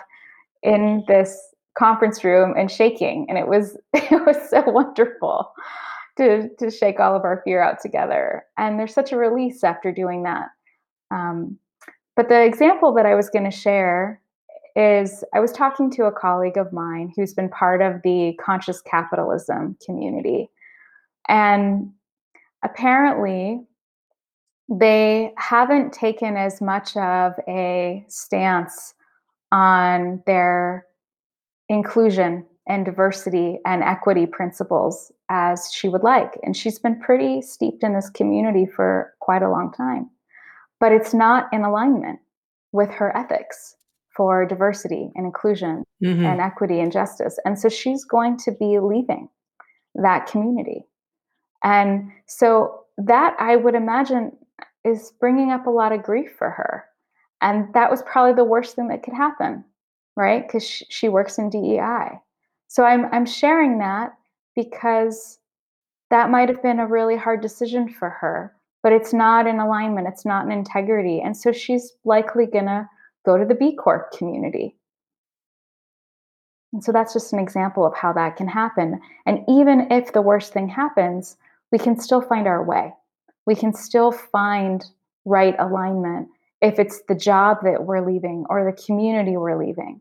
[0.62, 1.38] in this
[1.78, 3.26] conference room and shaking.
[3.28, 5.52] And it was it was so wonderful
[6.16, 8.44] to to shake all of our fear out together.
[8.58, 10.48] And there's such a release after doing that.
[11.10, 11.58] Um,
[12.20, 14.20] but the example that I was going to share
[14.76, 18.82] is I was talking to a colleague of mine who's been part of the conscious
[18.82, 20.50] capitalism community.
[21.30, 21.90] And
[22.62, 23.62] apparently,
[24.68, 28.92] they haven't taken as much of a stance
[29.50, 30.84] on their
[31.70, 36.38] inclusion and diversity and equity principles as she would like.
[36.42, 40.10] And she's been pretty steeped in this community for quite a long time
[40.80, 42.18] but it's not in alignment
[42.72, 43.76] with her ethics
[44.16, 46.24] for diversity and inclusion mm-hmm.
[46.24, 47.38] and equity and justice.
[47.44, 49.28] And so she's going to be leaving
[49.94, 50.86] that community.
[51.62, 54.32] And so that I would imagine
[54.84, 56.84] is bringing up a lot of grief for her.
[57.42, 59.64] And that was probably the worst thing that could happen,
[60.16, 60.46] right?
[60.46, 62.18] Because she, she works in DEI.
[62.68, 64.12] So I'm, I'm sharing that
[64.54, 65.38] because
[66.10, 70.08] that might have been a really hard decision for her but it's not in alignment,
[70.08, 71.20] it's not in integrity.
[71.20, 72.88] And so she's likely to
[73.24, 74.76] go to the B Corp community.
[76.72, 79.00] And so that's just an example of how that can happen.
[79.26, 81.36] And even if the worst thing happens,
[81.72, 82.92] we can still find our way.
[83.46, 84.84] We can still find
[85.24, 86.28] right alignment
[86.60, 90.00] if it's the job that we're leaving or the community we're leaving.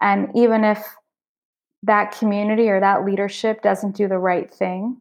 [0.00, 0.84] And even if
[1.84, 4.98] that community or that leadership doesn't do the right thing,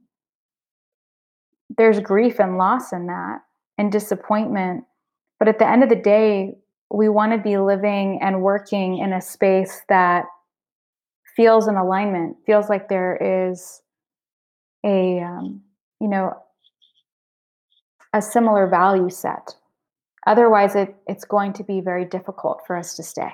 [1.77, 3.39] there's grief and loss in that
[3.77, 4.83] and disappointment.
[5.39, 6.55] But at the end of the day,
[6.91, 10.25] we want to be living and working in a space that
[11.35, 13.81] feels in alignment, feels like there is
[14.85, 15.61] a, um,
[15.99, 16.33] you know,
[18.13, 19.55] a similar value set.
[20.27, 23.31] Otherwise, it, it's going to be very difficult for us to stay.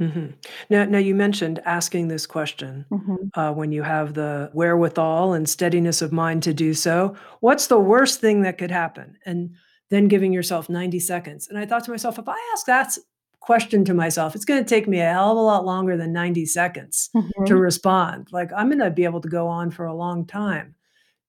[0.00, 0.34] Mhm.
[0.68, 3.30] Now now you mentioned asking this question, Mhm.
[3.34, 7.14] uh, when you have the wherewithal and steadiness of mind to do so.
[7.40, 9.16] What's the worst thing that could happen?
[9.24, 9.50] And
[9.90, 11.48] then giving yourself 90 seconds.
[11.48, 12.98] And I thought to myself, if I ask that
[13.40, 16.44] question to myself, it's gonna take me a hell of a lot longer than 90
[16.44, 17.08] seconds
[17.46, 17.60] to Mhm.
[17.60, 18.28] respond.
[18.32, 20.74] Like, I'm gonna be able to go on for a long time.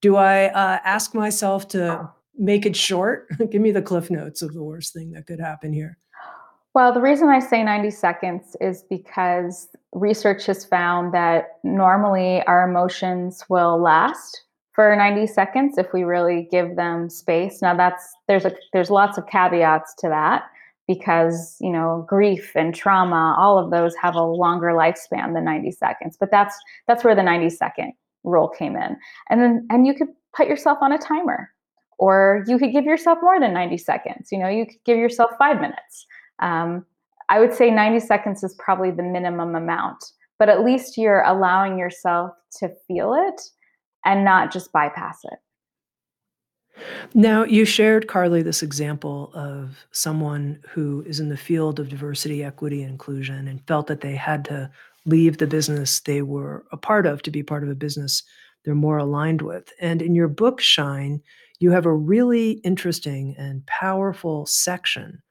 [0.01, 3.27] Do I, uh, ask myself to make it short?
[3.51, 5.97] Give me the cliff notes of the worst thing that could happen here.
[6.77, 12.69] Well, the reason I say 90 seconds is because research has found that normally our
[12.69, 17.63] emotions will last for 90 seconds if we really give them space.
[17.63, 20.43] Now that's there's a there's lots of caveats to that
[20.87, 25.71] because, you know, grief and trauma, all of those have a longer lifespan than 90
[25.71, 26.15] seconds.
[26.15, 26.55] But that's
[26.87, 28.95] that's where the 90 second rule came in.
[29.31, 31.49] And then and you could put yourself on a timer
[31.97, 34.31] or you could give yourself more than 90 seconds.
[34.31, 36.05] You know, you could give yourself 5 minutes
[36.39, 36.85] um,
[37.29, 40.03] I would say 90 seconds is probably the minimum amount,
[40.39, 43.41] but at least you're allowing yourself to feel it
[44.05, 45.39] and not just bypass it.
[47.13, 52.43] Now, you shared, Carley, this example of someone who is in the field of diversity,
[52.43, 54.69] equity, and inclusion and felt that they had to
[55.05, 58.23] leave the business they were a part of to be part of a business
[58.63, 59.71] they're more aligned with.
[59.79, 61.21] And in your book, Shine,
[61.59, 65.21] you have a really interesting and powerful section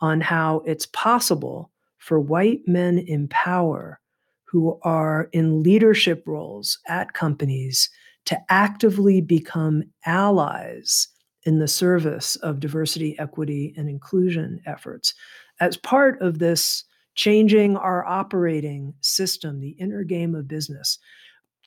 [0.00, 4.00] on how it's possible for white men in power
[4.44, 7.88] who are in leadership roles at companies
[8.24, 11.08] to actively become allies
[11.44, 15.14] in the service of diversity, equity, and inclusion efforts
[15.60, 16.84] as part of this
[17.14, 20.98] changing our operating system, the inner game of business.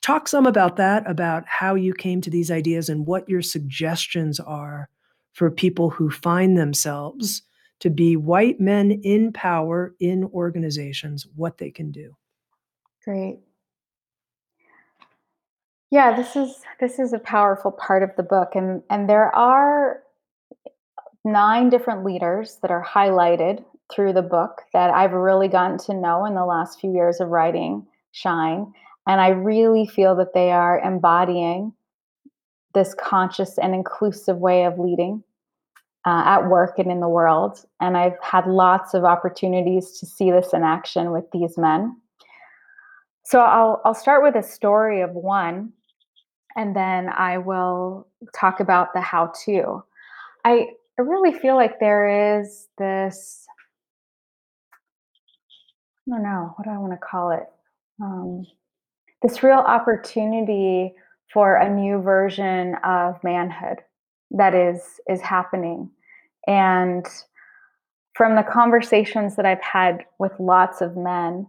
[0.02, 4.40] Talk some about that, about how you came to these ideas and what your suggestions
[4.40, 4.90] are
[5.34, 7.44] for people who find themselves
[7.84, 12.16] to be white men in power in organizations, what they can do.
[13.04, 13.40] Great.
[15.92, 20.02] Yeah, this is this is a powerful part of the book and and there are
[21.26, 26.26] nine different leaders that are highlighted through the book that I've really gotten to know
[26.26, 28.72] in the last few years of writing Shine.
[29.08, 31.74] And I really feel that they are embodying
[32.74, 35.22] this conscious and inclusive way of leading
[36.06, 37.66] uh, at work and in the world.
[37.80, 41.96] And I've had lots of opportunities to see this in action with these men.
[43.26, 45.72] So I'll, I'll start with a story of one,
[46.58, 49.84] and then I will talk about the how to.
[50.44, 50.68] I,
[51.00, 53.44] I really feel like there is this
[56.08, 57.46] I don't know, what do I want to call it?
[58.02, 58.46] Um,
[59.22, 60.94] this real opportunity
[61.32, 63.78] for a new version of manhood
[64.34, 65.90] that is is happening.
[66.48, 67.06] And
[68.16, 71.48] from the conversations that I've had with lots of men,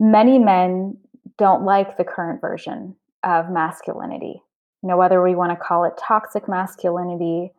[0.00, 0.96] many men
[1.36, 4.42] don't like the current version of masculinity.
[4.82, 7.52] You know, whether we want to call it toxic masculinity,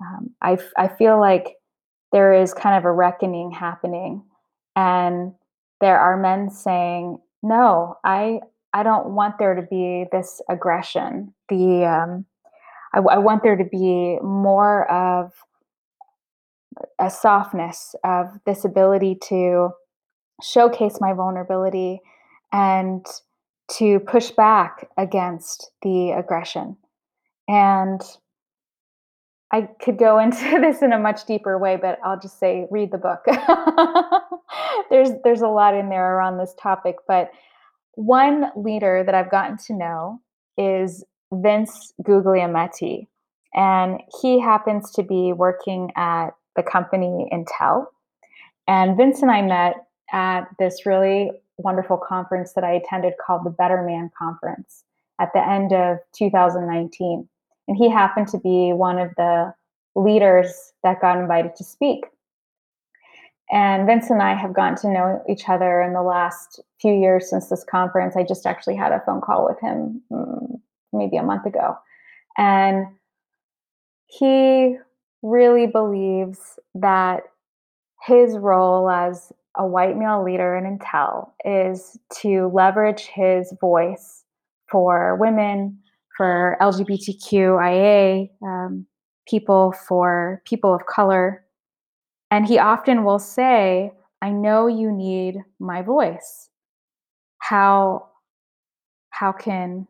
[0.00, 1.56] um, I, I feel like
[2.12, 4.22] there is kind of a reckoning happening
[4.76, 5.32] and
[5.80, 8.40] there are men saying no i
[8.72, 12.24] i don't want there to be this aggression the um,
[12.94, 15.32] I, I want there to be more of
[16.98, 19.70] a softness of this ability to
[20.42, 22.00] showcase my vulnerability
[22.52, 23.04] and
[23.78, 26.76] to push back against the aggression
[27.48, 28.02] and
[29.50, 32.92] I could go into this in a much deeper way, but I'll just say read
[32.92, 33.24] the book.
[34.90, 37.30] there's there's a lot in there around this topic, but
[37.94, 40.20] one leader that I've gotten to know
[40.56, 43.06] is Vince Guglielmetti,
[43.54, 47.86] and he happens to be working at the company Intel.
[48.66, 53.50] And Vince and I met at this really wonderful conference that I attended called the
[53.50, 54.84] Better Man Conference
[55.20, 57.28] at the end of 2019
[57.68, 59.54] and he happened to be one of the
[59.94, 62.06] leaders that got invited to speak.
[63.50, 67.30] And Vince and I have gotten to know each other in the last few years
[67.30, 68.16] since this conference.
[68.16, 70.60] I just actually had a phone call with him um,
[70.92, 71.76] maybe a month ago.
[72.36, 72.86] And
[74.06, 74.76] he
[75.22, 77.22] really believes that
[78.04, 84.24] his role as a white male leader in Intel is to leverage his voice
[84.70, 85.78] for women,
[86.16, 88.86] for LGBTQIA um,
[89.28, 91.44] people, for people of color.
[92.30, 96.50] And he often will say, I know you need my voice.
[97.38, 98.08] How,
[99.10, 99.86] how can,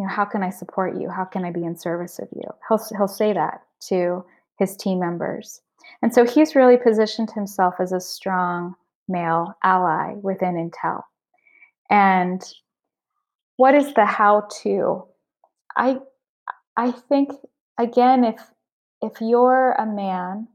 [0.00, 1.10] you know, how can I support you?
[1.10, 2.48] How can I be in service of you?
[2.66, 4.24] He'll, he'll say that to
[4.58, 5.60] his team members.
[6.00, 8.76] And so he's really positioned himself as a strong
[9.08, 11.02] male ally within Intel.
[11.90, 12.42] And
[13.56, 15.04] what is the how to?
[15.76, 15.98] I
[16.78, 17.32] I think
[17.78, 18.40] again if
[19.02, 20.48] if you're a man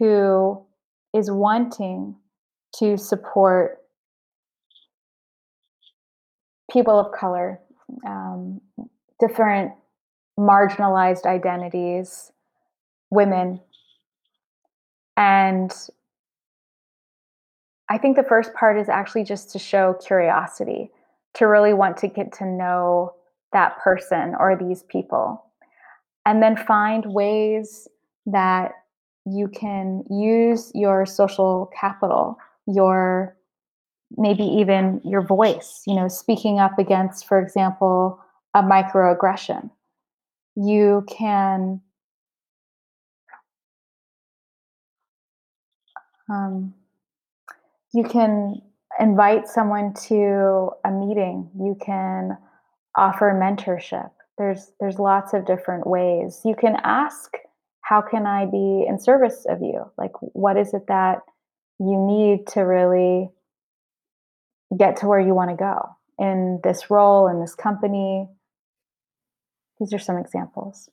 [0.00, 0.60] who
[1.14, 2.16] is wanting
[2.78, 3.78] to support
[6.68, 7.60] people of color,
[8.06, 8.60] um,
[9.20, 9.72] different
[10.38, 12.32] marginalized identities,
[13.10, 13.60] women,
[15.16, 15.72] and
[17.88, 20.90] I think the first part is actually just to show curiosity,
[21.34, 23.14] to really want to get to know
[23.52, 25.44] that person or these people.
[26.26, 27.88] And then find ways
[28.26, 28.72] that
[29.24, 33.36] you can use your social capital, your
[34.16, 38.20] maybe even your voice, you know, speaking up against, for example,
[38.54, 39.70] a microaggression.
[40.56, 41.80] You can
[46.30, 46.74] um,
[47.92, 48.60] you can
[49.00, 51.50] invite someone to a meeting.
[51.58, 52.36] You can
[52.96, 54.10] offer mentorship.
[54.36, 56.40] There's there's lots of different ways.
[56.44, 57.34] You can ask,
[57.82, 59.90] how can I be in service of you?
[59.96, 61.20] Like what is it that
[61.78, 63.30] you need to really
[64.76, 65.88] get to where you want to go
[66.18, 68.26] in this role in this company?
[69.80, 70.88] These are some examples.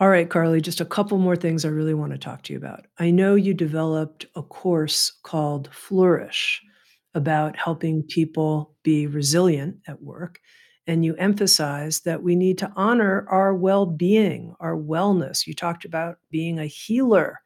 [0.00, 2.58] All right, Carley, just a couple more things I really want to talk to you
[2.58, 2.86] about.
[2.98, 6.60] I know you developed a course called Flourish
[7.14, 10.40] about helping people be resilient at work.
[10.86, 15.46] and you emphasize that we need to honor our well being, our wellness.
[15.46, 17.40] You talked about being a healer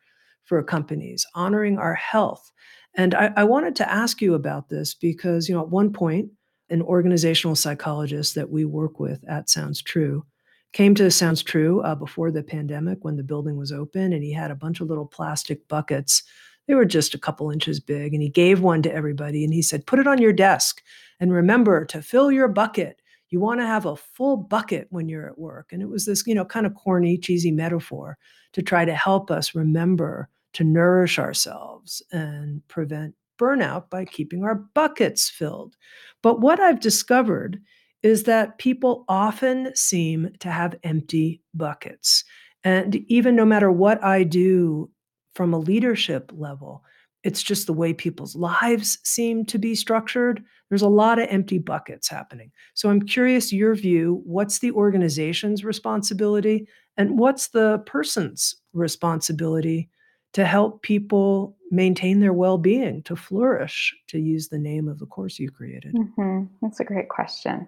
[0.44, 2.50] for companies, honoring our health.
[2.96, 6.30] And I, I, wanted to ask you about this because, you know, at one point,
[6.70, 10.24] an organizational psychologist that we work with at Sounds True
[10.72, 14.32] came to Sounds True uh, before the pandemic when the building was open, and he
[14.32, 16.22] had a bunch of little plastic buckets.
[16.66, 19.62] They were just a couple inches big, and he gave one to everybody and he
[19.62, 20.82] said, Put it on your desk
[21.20, 23.00] and remember to fill your bucket.
[23.30, 25.72] You want to have a full bucket when you're at work.
[25.72, 28.18] And it was this, you know, kind of corny, cheesy metaphor
[28.52, 34.54] to try to help us remember to nourish ourselves and prevent burnout by keeping our
[34.54, 35.76] buckets filled.
[36.22, 37.60] But what I've discovered
[38.02, 42.24] is that people often seem to have empty buckets.
[42.64, 44.90] And even no matter what I do
[45.34, 46.82] from a leadership level,
[47.22, 50.42] it's just the way people's lives seem to be structured.
[50.70, 52.50] There's a lot of empty buckets happening.
[52.72, 59.90] So I'm curious your view what's the organization's responsibility and what's the person's responsibility
[60.36, 65.38] to help people maintain their well-being to flourish to use the name of the course
[65.38, 65.94] you created?
[65.94, 66.44] Mm-hmm.
[66.60, 67.66] that's a great question.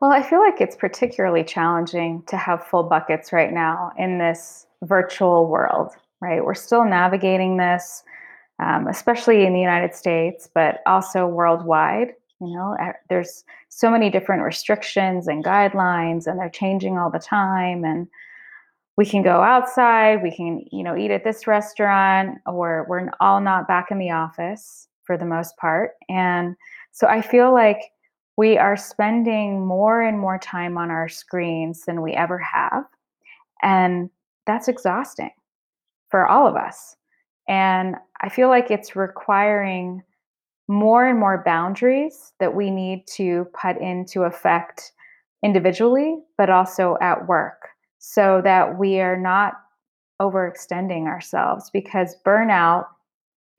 [0.00, 4.66] Well i feel like it's particularly challenging to have full buckets right now in this
[4.82, 6.44] virtual world right?
[6.44, 8.02] We're still navigating this
[8.58, 12.76] um, especially in the united states but also worldwide you know?
[13.08, 18.06] There's so many different restrictions and guidelines and they're changing all the time and
[19.00, 23.40] we can go outside, we can, you know, eat at this restaurant, or we're all
[23.40, 25.92] not back in the office for the most part.
[26.10, 26.54] And
[26.92, 27.78] so I feel like
[28.36, 32.84] we are spending more and more time on our screens than we ever have.
[33.62, 34.10] And
[34.46, 35.30] that's exhausting
[36.10, 36.94] for all of us.
[37.48, 40.02] And I feel like it's requiring
[40.68, 44.92] more and more boundaries that we need to put into effect
[45.42, 47.69] individually, but also at work
[48.00, 49.54] so that we are not
[50.20, 52.86] overextending ourselves because burnout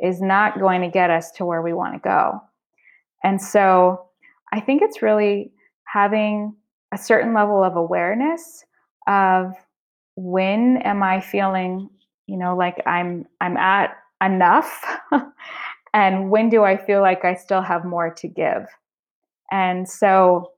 [0.02, 2.42] is not going to get us to where we want to go.
[3.24, 4.04] And so
[4.52, 5.52] I think it's really
[5.86, 6.56] having
[6.92, 8.66] a certain level of awareness
[9.08, 9.54] of
[10.16, 11.90] when am I feeling,
[12.26, 14.84] you know, like I'm I'm at enough
[15.94, 18.66] and when do I feel like I still have more to give.
[19.52, 20.52] And so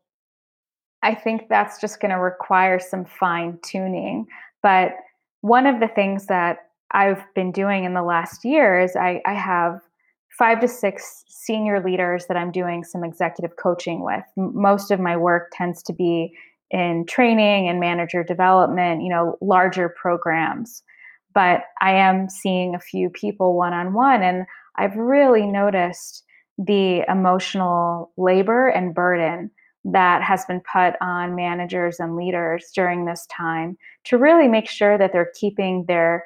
[1.04, 4.26] I think that's just going to require some fine tuning.
[4.64, 4.94] But
[5.42, 9.34] one of the things that I've been doing in the last year is I, I
[9.34, 9.82] have
[10.38, 14.24] five to six senior leaders that I'm doing some executive coaching with.
[14.38, 16.34] Most of my work tends to be
[16.72, 20.82] in training and manager development, you know, larger programs.
[21.34, 24.46] But I am seeing a few people one on one, and
[24.78, 26.24] I've really noticed
[26.58, 29.52] the emotional labor and burden
[29.86, 34.98] that has been put on managers and leaders during this time to really make sure
[34.98, 36.24] that they're keeping their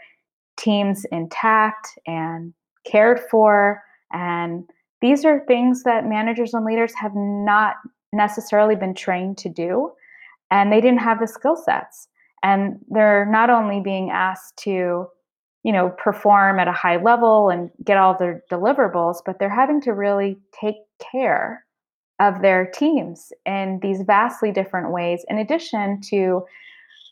[0.58, 2.54] teams intact and
[2.86, 3.82] cared for.
[4.14, 4.64] And
[5.02, 7.76] these are things that managers and leaders have not
[8.14, 9.92] necessarily been trained to do,
[10.50, 12.08] and they didn't have the skill sets.
[12.44, 15.08] And they're not only being asked to
[15.64, 19.82] you know perform at a high level and get all their deliverables but they're having
[19.82, 20.76] to really take
[21.12, 21.66] care
[22.20, 26.44] of their teams in these vastly different ways in addition to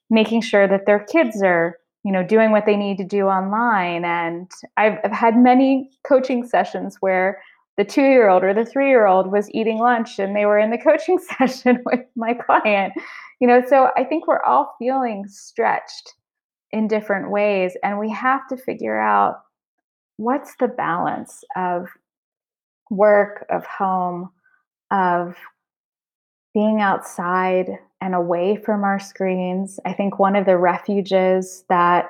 [0.09, 4.05] making sure that their kids are you know doing what they need to do online.
[4.05, 7.41] And i've, I've had many coaching sessions where
[7.77, 10.59] the two year old or the three year old was eating lunch and they were
[10.59, 12.93] in the coaching session with my client.
[13.41, 16.13] You know so i think we're all feeling stretched
[16.71, 19.41] in different ways and we have to figure out
[20.17, 21.87] what's the balance of
[22.89, 24.29] work of home
[24.95, 25.35] of
[26.53, 29.77] being outside and away from our screens.
[29.85, 32.09] I think one of the refuges that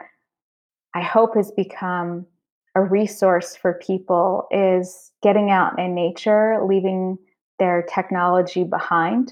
[0.93, 2.27] I hope has become
[2.75, 7.17] a resource for people is getting out in nature, leaving
[7.57, 9.31] their technology behind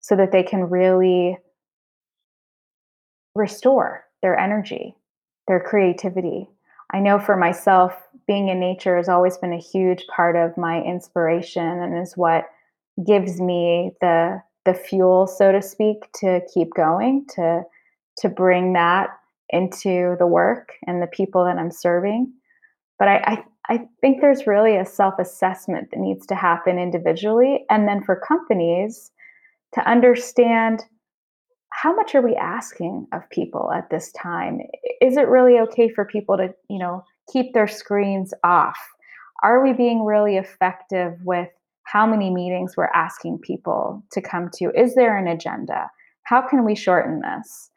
[0.00, 1.36] so that they can really
[3.34, 4.94] restore their energy,
[5.48, 6.48] their creativity.
[6.92, 7.94] I know for myself,
[8.28, 12.48] being in nature has always been a huge part of my inspiration and is what
[13.06, 17.62] gives me the the fuel so to speak to keep going to
[18.16, 19.10] to bring that
[19.50, 22.32] into the work and the people that i'm serving.
[22.98, 27.88] But i i, I think there's really a self-assessment that needs to happen individually and
[27.88, 29.10] then for companies
[29.74, 30.84] to understand
[31.70, 34.60] how much are we asking of people at this time?
[35.00, 38.78] Is it really okay for people to you know keep their screens off?
[39.42, 41.48] Are we being really effective with
[41.84, 44.70] how many meetings we're asking people to come to.
[44.74, 45.90] Is there an agenda?
[46.24, 47.70] How can we shorten this?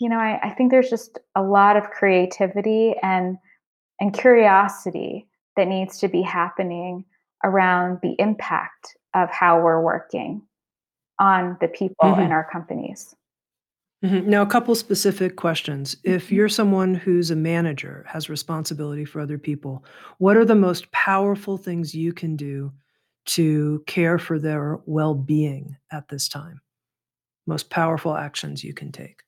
[0.00, 3.38] You know, I, I think there's just a lot of creativity and
[4.00, 7.04] and curiosity that needs to be happening
[7.44, 10.42] around the impact of how we're working
[11.20, 12.22] on the people mm-hmm.
[12.22, 13.14] in our companies.
[14.04, 14.28] Mm-hmm.
[14.28, 15.96] Now, a couple specific questions.
[16.02, 16.34] If mm-hmm.
[16.34, 19.84] you're someone who's a manager, has responsibility for other people,
[20.18, 22.72] what are the most powerful things you can do
[23.26, 26.60] to care for their well being at this time?
[27.46, 29.22] Most powerful actions you can take?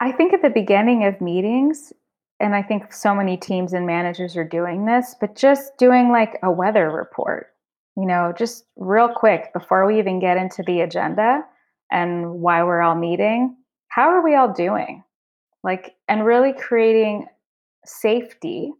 [0.00, 1.92] I think at the beginning of meetings,
[2.40, 6.38] and I think so many teams and managers are doing this, but just doing like
[6.42, 7.48] a weather report,
[7.96, 11.42] you know, just real quick before we even get into the agenda
[11.92, 13.56] and why we're all meeting.
[13.88, 15.04] How are we all doing?
[15.62, 17.26] Like, and really creating
[17.84, 18.72] safety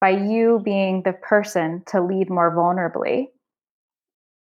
[0.00, 3.28] by you being the person to lead more vulnerably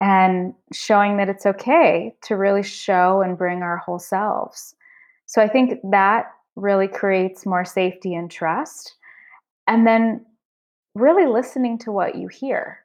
[0.00, 4.74] and showing that it's okay to really show and bring our whole selves.
[5.24, 8.94] So I think that really creates more safety and trust.
[9.66, 10.24] And then
[10.94, 12.78] really listening to what you hear.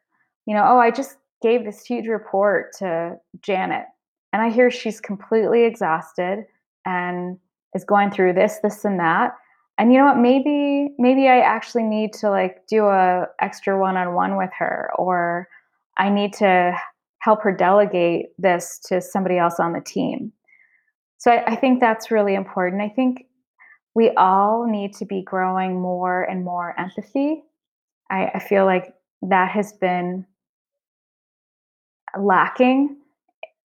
[0.45, 3.85] You know, oh, I just gave this huge report to Janet,
[4.33, 6.45] and I hear she's completely exhausted
[6.85, 7.37] and
[7.73, 9.35] is going through this, this, and that.
[9.81, 10.19] And you know what?
[10.19, 15.47] Maybe, maybe I actually need to like do a extra one-on-one with her, or
[15.97, 16.77] I need to
[17.17, 20.33] help her delegate this to somebody else on the team.
[21.17, 22.83] So I, I think that's really important.
[22.83, 23.25] I think
[23.95, 27.41] we all need to be growing more and more empathy.
[28.11, 30.27] I, I feel like that has been
[32.15, 32.97] lacking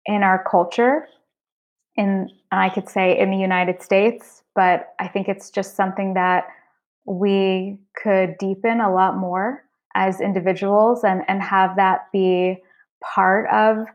[0.04, 1.08] in our culture
[1.96, 6.46] in I could say in the United States, but I think it's just something that
[7.04, 9.62] we could deepen a lot more
[9.94, 12.56] as individuals and, and have that be
[13.00, 13.86] part of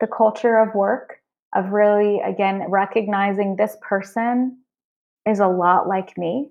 [0.00, 1.20] the culture of work
[1.54, 4.58] of really again recognizing this person
[5.26, 6.50] is a lot like me.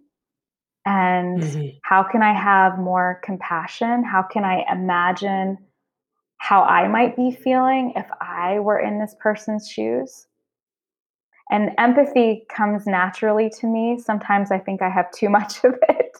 [0.85, 1.77] And mm-hmm.
[1.83, 4.03] how can i have more compassion?
[4.03, 5.57] How can i imagine
[6.43, 10.27] how i might be feeling if i were in this person's shoes
[11.53, 16.17] and empathy comes naturally to me sometimes i think i have too much of it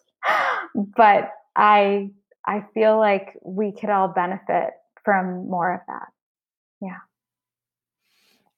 [0.96, 2.10] but i
[2.46, 4.70] i feel like we could all benefit
[5.04, 6.08] from more of that
[6.82, 7.00] yeah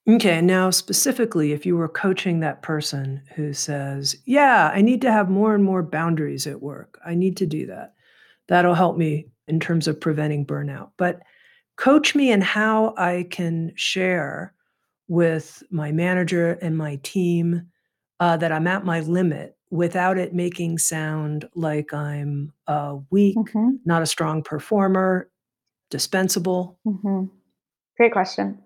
[0.08, 5.12] Okay, now specifically, if you were coaching that person who says, Yeah, I need to
[5.12, 7.96] have more and more boundaries at work, I need to do that.
[8.48, 10.92] That'll help me in terms of preventing burnout.
[10.98, 11.22] But
[11.76, 14.55] coach me in how I can share
[15.08, 17.68] with my manager and my team
[18.20, 23.72] uh, that I'm at my limit without it making sound like I'm uh, weak, mm-hmm.
[23.86, 25.30] not a strong performer,
[25.90, 26.80] dispensable.
[26.88, 27.26] Mm-hmm.
[27.98, 28.60] Great question.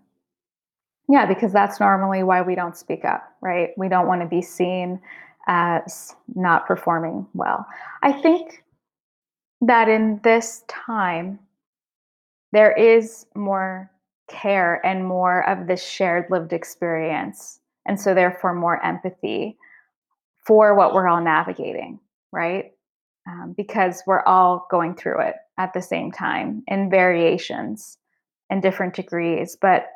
[1.07, 3.69] Yeah, because that's normally why we don't speak up, right?
[3.77, 5.01] We don't want to be seen
[5.47, 7.65] as not performing well.
[8.03, 8.63] I think
[9.61, 11.39] that in this time,
[12.51, 13.91] there is more
[14.30, 17.59] care and more of this shared lived experience.
[17.86, 19.57] And so, therefore, more empathy
[20.45, 21.99] for what we're all navigating,
[22.32, 22.71] right?
[23.27, 27.97] Um, because we're all going through it at the same time in variations
[28.49, 29.57] and different degrees.
[29.59, 29.88] But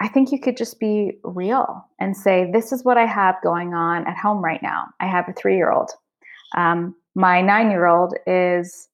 [0.00, 3.74] I think you could just be real and say, This is what I have going
[3.74, 4.86] on at home right now.
[5.00, 5.90] I have a three year old.
[6.56, 8.88] Um, my nine year old is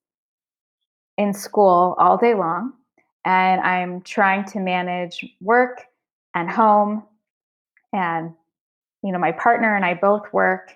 [1.17, 2.73] in school all day long,
[3.25, 5.83] and I'm trying to manage work
[6.35, 7.05] and home.
[7.93, 8.35] And,
[9.03, 10.73] you know, my partner and I both work.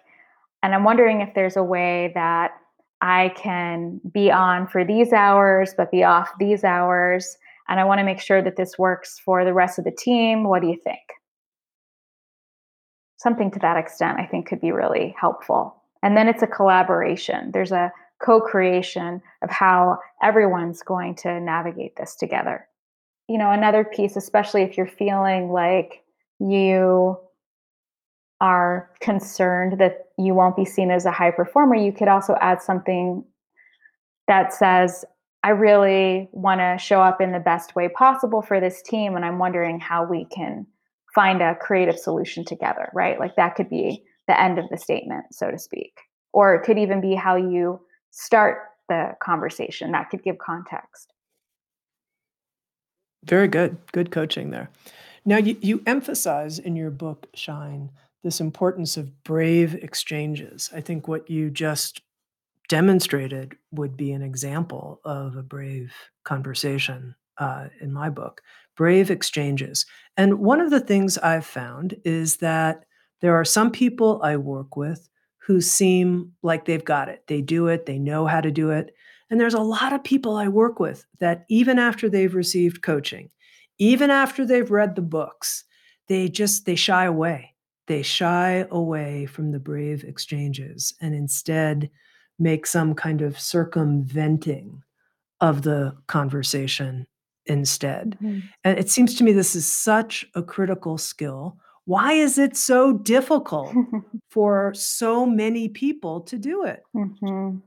[0.62, 2.52] And I'm wondering if there's a way that
[3.00, 7.36] I can be on for these hours, but be off these hours
[7.68, 10.44] and I want to make sure that this works for the rest of the team.
[10.44, 11.00] What do you think?
[13.16, 15.74] Something to that extent, I think, could be really helpful.
[16.02, 17.50] And then it's a collaboration.
[17.52, 17.90] There's a
[18.24, 22.66] co creation of how everyone's going to navigate this together.
[23.28, 26.02] You know, another piece, especially if you're feeling like
[26.38, 27.18] you
[28.40, 32.62] are concerned that you won't be seen as a high performer, you could also add
[32.62, 33.24] something
[34.28, 35.04] that says,
[35.42, 39.16] I really want to show up in the best way possible for this team.
[39.16, 40.66] And I'm wondering how we can
[41.14, 43.20] find a creative solution together, right?
[43.20, 45.92] Like that could be the end of the statement, so to speak.
[46.32, 47.80] Or it could even be how you
[48.14, 48.58] start
[48.88, 49.92] the conversation.
[49.92, 51.12] That could give context.
[53.24, 53.76] Very good.
[53.92, 54.70] Good coaching there.
[55.24, 57.90] Now, you, you emphasize in your book, Shine,
[58.22, 60.70] this importance of brave exchanges.
[60.74, 62.02] I think what you just
[62.68, 65.92] demonstrated would be an example of a brave
[66.24, 68.42] conversation uh, in my book
[68.76, 69.86] brave exchanges.
[70.16, 72.84] And one of the things I've found is that
[73.20, 75.08] there are some people I work with
[75.46, 77.24] who seem like they've got it.
[77.26, 78.94] They do it, they know how to do it.
[79.30, 83.30] And there's a lot of people I work with that even after they've received coaching,
[83.78, 85.64] even after they've read the books,
[86.08, 87.54] they just they shy away.
[87.86, 91.90] They shy away from the brave exchanges and instead
[92.38, 94.82] make some kind of circumventing
[95.40, 97.06] of the conversation
[97.46, 98.16] instead.
[98.22, 98.40] Mm-hmm.
[98.64, 101.58] And it seems to me this is such a critical skill.
[101.86, 103.74] Why is it so difficult
[104.30, 106.82] for so many people to do it?
[106.96, 107.58] Mm-hmm.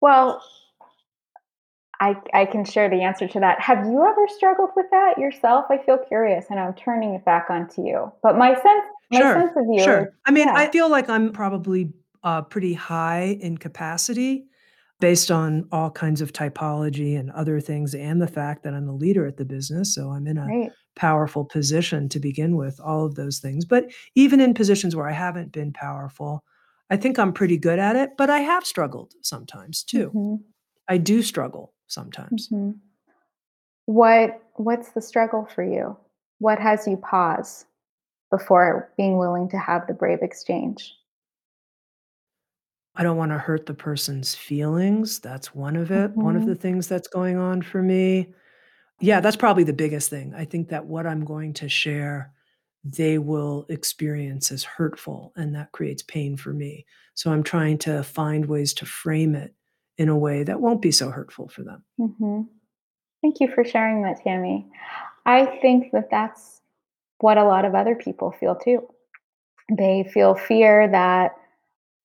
[0.00, 0.42] Well,
[2.00, 3.60] I, I can share the answer to that.
[3.60, 5.66] Have you ever struggled with that yourself?
[5.70, 8.12] I feel curious, and I'm turning it back onto you.
[8.22, 10.02] But my sense, my sure, sense of you, sure.
[10.02, 10.54] Is, I mean, yeah.
[10.54, 11.92] I feel like I'm probably
[12.22, 14.44] uh, pretty high in capacity
[15.00, 18.94] based on all kinds of typology and other things, and the fact that I'm a
[18.94, 19.94] leader at the business.
[19.94, 20.70] So I'm in a right.
[20.98, 23.64] Powerful position to begin with, all of those things.
[23.64, 26.44] But even in positions where I haven't been powerful,
[26.90, 30.08] I think I'm pretty good at it, but I have struggled sometimes too.
[30.14, 30.36] Mm-hmm.
[30.88, 32.48] I do struggle sometimes.
[32.48, 32.72] Mm-hmm.
[33.86, 35.96] What what's the struggle for you?
[36.38, 37.64] What has you pause
[38.30, 40.94] before being willing to have the brave exchange?
[42.96, 45.20] I don't want to hurt the person's feelings.
[45.20, 46.10] That's one of it.
[46.16, 46.50] One of Mm-hmm.
[46.50, 48.34] the things that's going on for me.
[49.00, 50.34] Yeah, that's probably the biggest thing.
[50.34, 52.32] I think that what I'm going to share,
[52.84, 56.84] they will experience as hurtful, and that creates pain for me.
[57.14, 59.54] So I'm trying to find ways to frame it
[59.98, 61.84] in a way that won't be so hurtful for them.
[62.00, 62.42] Mm-hmm.
[63.22, 64.66] Thank you for sharing that, Tami.
[65.26, 66.60] I think that that's
[67.18, 68.88] what a lot of other people feel too.
[69.76, 71.32] They feel fear that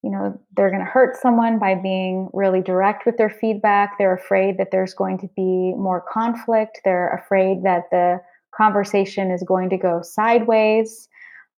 [0.04, 3.96] you know they're going to hurt someone by being really direct with their feedback.
[3.96, 6.80] They're afraid that there's going to be more conflict.
[6.84, 8.20] They're afraid that the
[8.54, 11.08] conversation is going to go sideways.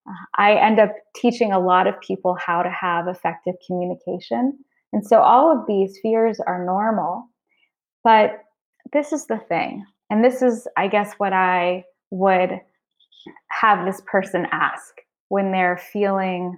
[0.09, 4.57] Uh, i end up teaching a lot of people how to have effective communication.
[4.93, 7.29] And so all of these fears are normal.
[8.05, 8.45] But
[8.93, 9.85] this is the thing.
[10.09, 12.61] And this is i guess what i would
[13.49, 14.95] have this person ask
[15.31, 16.57] when they're feeling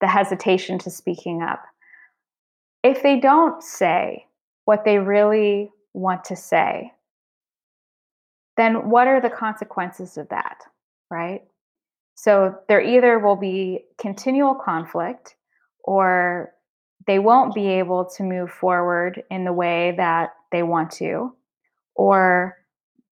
[0.00, 1.62] the hesitation to speaking up.
[2.82, 4.26] If they don't say
[4.64, 6.92] what they really want to say,
[8.56, 10.58] then what are the consequences of that,
[11.10, 11.42] right?
[12.14, 15.36] So there either will be continual conflict
[15.84, 16.52] or
[17.06, 21.34] they won't be able to move forward in the way that they want to,
[21.94, 22.56] or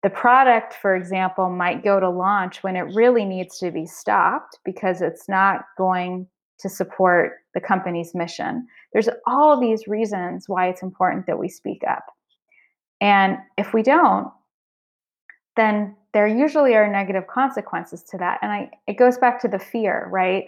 [0.03, 4.59] the product, for example, might go to launch when it really needs to be stopped
[4.63, 6.27] because it's not going
[6.59, 8.67] to support the company's mission.
[8.93, 12.05] There's all these reasons why it's important that we speak up.
[13.01, 14.31] And if we don't,
[15.55, 18.39] then there usually are negative consequences to that.
[18.41, 20.45] And I, it goes back to the fear, right?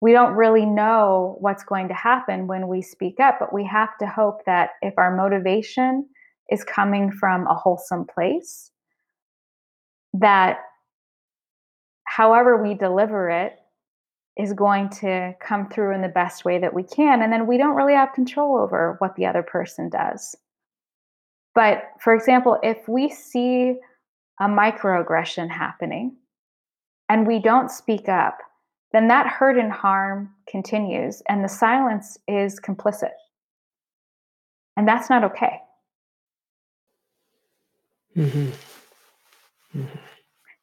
[0.00, 3.96] We don't really know what's going to happen when we speak up, but we have
[3.98, 6.08] to hope that if our motivation
[6.50, 8.72] is coming from a wholesome place,
[10.14, 10.58] that
[12.04, 13.58] however we deliver it
[14.36, 17.22] is going to come through in the best way that we can.
[17.22, 20.34] And then we don't really have control over what the other person does.
[21.54, 23.76] But for example, if we see
[24.40, 26.16] a microaggression happening
[27.08, 28.38] and we don't speak up,
[28.92, 33.12] then that hurt and harm continues and the silence is complicit.
[34.76, 35.60] And that's not okay.
[38.16, 38.50] Mm-hmm.
[39.78, 39.98] Mm-hmm.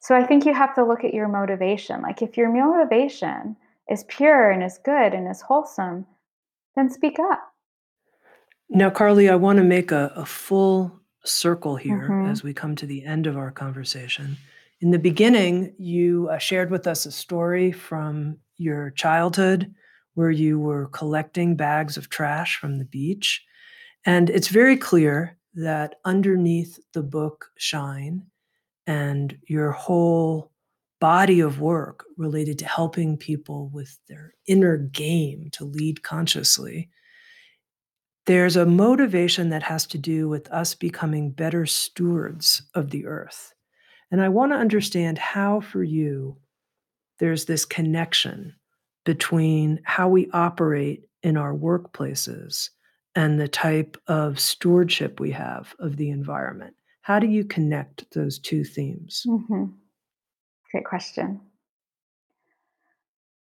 [0.09, 2.01] So I think you have to look at your motivation.
[2.01, 3.55] Like if your motivation
[3.91, 6.07] is pure and is good and is wholesome,
[6.75, 7.53] then speak up.
[8.71, 12.27] Now, Carley, I want to make a, a full circle here Mhm.
[12.27, 14.35] as we come to the end of our conversation.
[14.81, 19.71] In the beginning, you uh, shared with us a story from your childhood
[20.15, 23.45] where you were collecting bags of trash from the beach.
[24.07, 28.25] And it's very clear that underneath the book Shine
[28.89, 30.51] and your whole
[30.99, 36.89] body of work related to helping people with their inner game to lead consciously,
[38.25, 43.53] there's a motivation that has to do with us becoming better stewards of the earth.
[44.09, 46.37] And I want to understand how, for you,
[47.19, 48.55] there's this connection
[49.05, 52.69] between how we operate in our workplaces
[53.13, 56.73] and the type of stewardship we have of the environment.
[57.09, 59.23] How do you connect those two themes?
[59.27, 59.63] Mm-hmm.
[60.71, 61.41] Great question.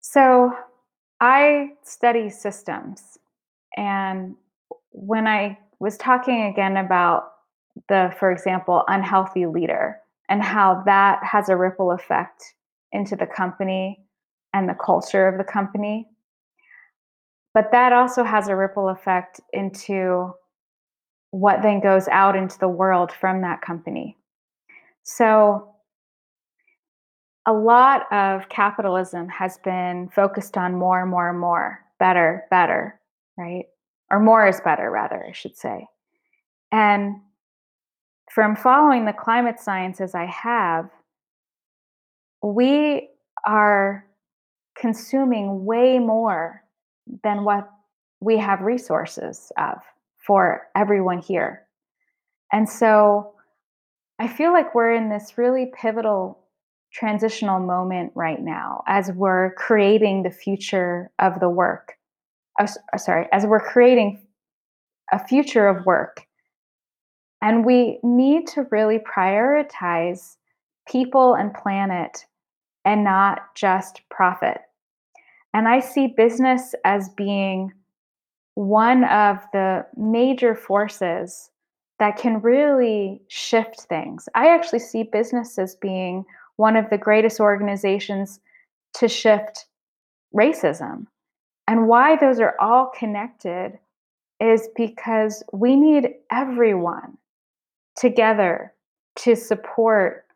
[0.01, 0.53] So,
[1.21, 3.19] I study systems,
[3.77, 4.37] And
[4.93, 7.33] when I was talking again about
[7.89, 9.99] the, for example, unhealthy leader
[10.29, 12.55] and how that has a ripple effect
[12.93, 14.07] into the company
[14.55, 16.07] and the culture of the company.
[17.55, 20.33] But that also has a ripple effect into
[21.31, 24.17] what then goes out into the world from that company.
[25.03, 25.75] So,
[27.47, 33.01] a lot of capitalism has been focused on more, and more, and more, better, better,
[33.39, 33.65] right?
[34.11, 35.87] Or more is better, rather, I should say.
[36.73, 37.17] And
[38.31, 40.91] from following the climate science as I have,
[42.43, 43.09] we
[43.47, 44.05] are
[44.77, 46.63] consuming way more
[47.25, 47.69] than what
[48.21, 49.79] we have resources of
[50.29, 51.67] for everyone here.
[52.53, 53.33] And so
[54.19, 56.39] I feel like we're in this really pivotal
[56.93, 61.95] transitional moment right now as we're creating the future of the work.
[62.61, 62.67] Oh,
[62.97, 64.27] sorry, as we're creating
[65.13, 66.27] a future of work.
[67.41, 70.37] And we need to really prioritize
[70.87, 72.27] people and planet
[72.85, 74.59] and not just profit.
[75.55, 77.73] And I see business as being
[78.59, 81.49] one of the major forces
[82.01, 84.29] that can really shift things.
[84.35, 86.25] I actually see business as being
[86.57, 88.41] one of the greatest organizations
[88.95, 89.67] to shift
[90.35, 91.07] racism.
[91.69, 93.79] And why those are all connected
[94.41, 97.17] is because we need everyone
[97.97, 98.75] together
[99.19, 100.27] to support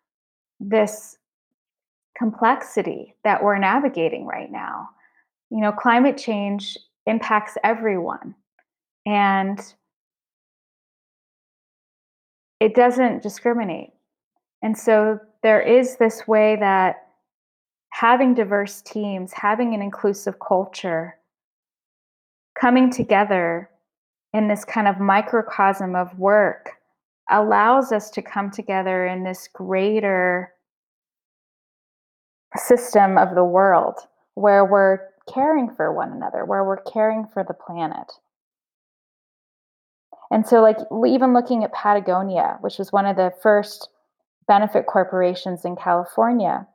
[0.61, 1.19] this
[2.17, 4.91] complexity that we're navigating right now.
[5.51, 8.35] You know, climate change impacts everyone.
[9.07, 9.61] And
[12.61, 13.91] it doesn't discriminate.
[14.63, 17.09] And so there is this way that
[17.91, 21.17] having diverse teams, having an inclusive culture,
[22.59, 23.69] coming together
[24.33, 26.71] in this kind of microcosm of work
[27.31, 30.53] allows us to come together in this greater
[32.57, 33.99] system of the world
[34.35, 34.99] where we're
[35.33, 38.13] caring for one another, where we're caring for the planet.
[40.31, 43.91] And so, like, even looking at Patagonia, which was one of the first
[44.49, 46.67] benefit corporations in California,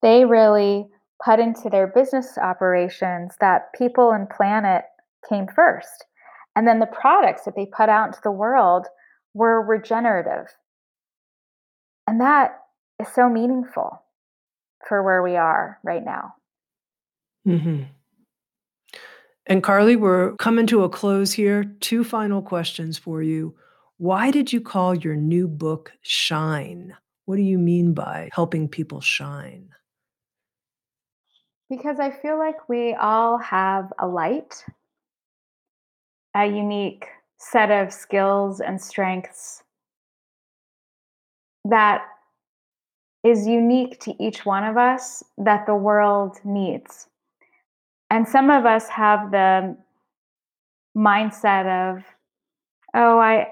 [0.00, 0.86] they really
[1.24, 4.84] put into their business operations that people and planet
[5.28, 6.04] came first.
[6.54, 8.86] And then the products that they put out into the world
[9.34, 10.46] were regenerative.
[12.06, 12.60] And that
[13.00, 14.02] is so meaningful
[14.88, 16.34] for where we are right now.
[17.46, 17.82] Mm-hmm.
[19.46, 21.64] And Carley, we're coming to a close here.
[21.80, 23.54] Two final questions for you.
[23.98, 26.94] Why did you call your new book Shine?
[27.26, 29.68] What do you mean by helping people shine?
[31.70, 34.64] Because I feel like we all have a light,
[36.34, 37.06] a unique
[37.38, 39.62] set of skills and strengths
[41.64, 42.04] that
[43.24, 47.08] is unique to each one of us that the world needs.
[48.10, 49.76] And some of us have the
[50.96, 52.04] mindset of,
[52.94, 53.48] oh, I,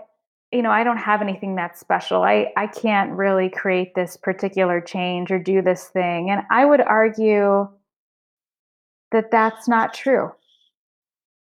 [0.52, 2.22] you know, I don't have anything that's special.
[2.22, 6.30] I, I can't really create this particular change or do this thing.
[6.30, 7.68] And I would argue
[9.10, 10.32] that that's not true.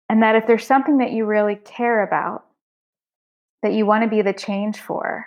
[0.08, 2.44] And that if there's something that you really care about,
[3.62, 5.26] that you want to be the change for,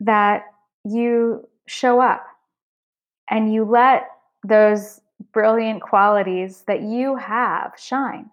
[0.00, 0.44] that
[0.84, 2.24] you show up
[3.30, 4.08] and you let
[4.46, 5.00] those
[5.32, 8.30] brilliant qualities that you have shine.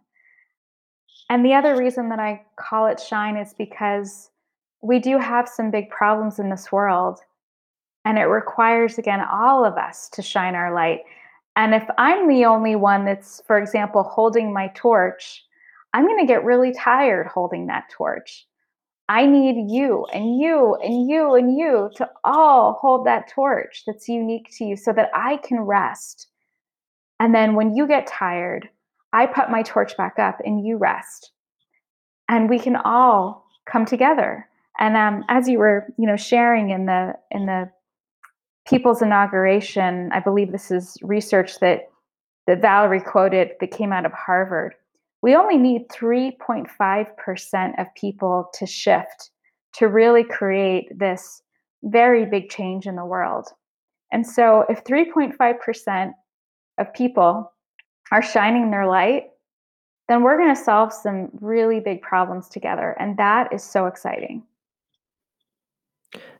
[1.29, 4.29] And the other reason that I call it shine is because
[4.81, 7.19] we do have some big problems in this world.
[8.05, 10.99] And it requires, again, all of us to shine our light.
[11.55, 15.43] And if I'm the only one that's, for example, holding my torch,
[15.93, 18.45] I'm going to get really tired holding that torch.
[19.07, 24.09] I need you and you and you and you to all hold that torch that's
[24.09, 26.27] unique to you so that I can rest.
[27.19, 28.69] And then when you get tired,
[29.13, 31.31] I put my torch back up and you rest.
[32.27, 34.47] And we can all come together.
[34.77, 37.69] And um, as you were, you know, sharing in the in the
[38.67, 41.89] people's inauguration, I believe this is research that
[42.47, 44.75] that Valerie quoted that came out of Harvard.
[45.21, 49.31] We only need 3.5% of people to shift
[49.73, 51.41] to really create this
[51.83, 53.47] very big change in the world.
[54.11, 56.13] And so if 3.5%
[56.77, 57.51] of people
[58.11, 59.25] are shining their light,
[60.07, 62.95] then we're going to solve some really big problems together.
[62.99, 64.43] And that is so exciting.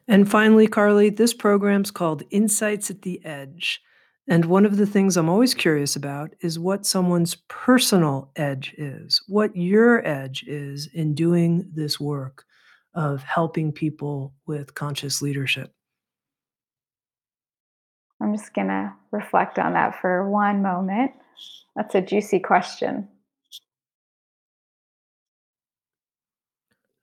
[0.08, 3.82] And finally, Carley, this program's called Insights at the Edge.
[4.28, 9.22] And one of the things I'm always curious about is what someone's personal edge is,
[9.28, 12.46] what your edge is in doing this work
[12.94, 15.74] of helping people with conscious leadership.
[18.26, 21.12] I'm just going to reflect on that for one moment.
[21.76, 23.08] That's a juicy question.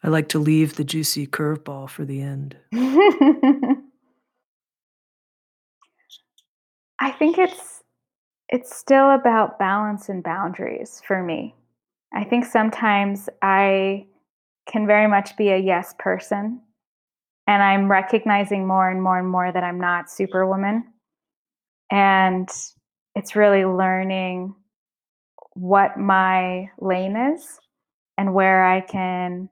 [0.03, 2.57] I like to leave the juicy curveball for the end.
[6.99, 7.85] I think it's
[8.49, 11.55] it's still about balance and boundaries for me.
[12.13, 14.07] I think sometimes I
[14.67, 16.61] can very much be a yes person
[17.47, 20.92] and I'm recognizing more and more and more that I'm not superwoman.
[21.93, 22.49] And
[23.15, 24.55] it's really learning
[25.53, 27.61] what my lane is
[28.17, 29.51] and where I can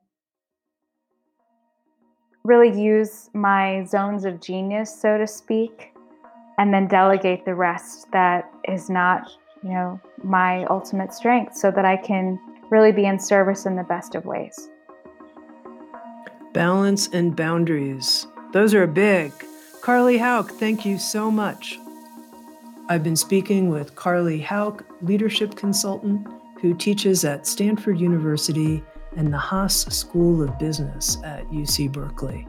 [2.43, 5.93] really use my zones of genius, so to speak,
[6.57, 9.31] and then delegate the rest that is not,
[9.63, 12.39] you know, my ultimate strength so that I can
[12.71, 14.71] really be in service in the best of ways.
[16.55, 18.27] Balance and boundaries.
[18.53, 19.33] Those are big.
[19.83, 21.80] Carley Hauck, thank you so much.
[22.91, 26.27] I've been speaking with Carley Hauck, leadership consultant
[26.61, 28.83] who teaches at Stanford University
[29.17, 32.49] and the Haas School of Business at UC Berkeley.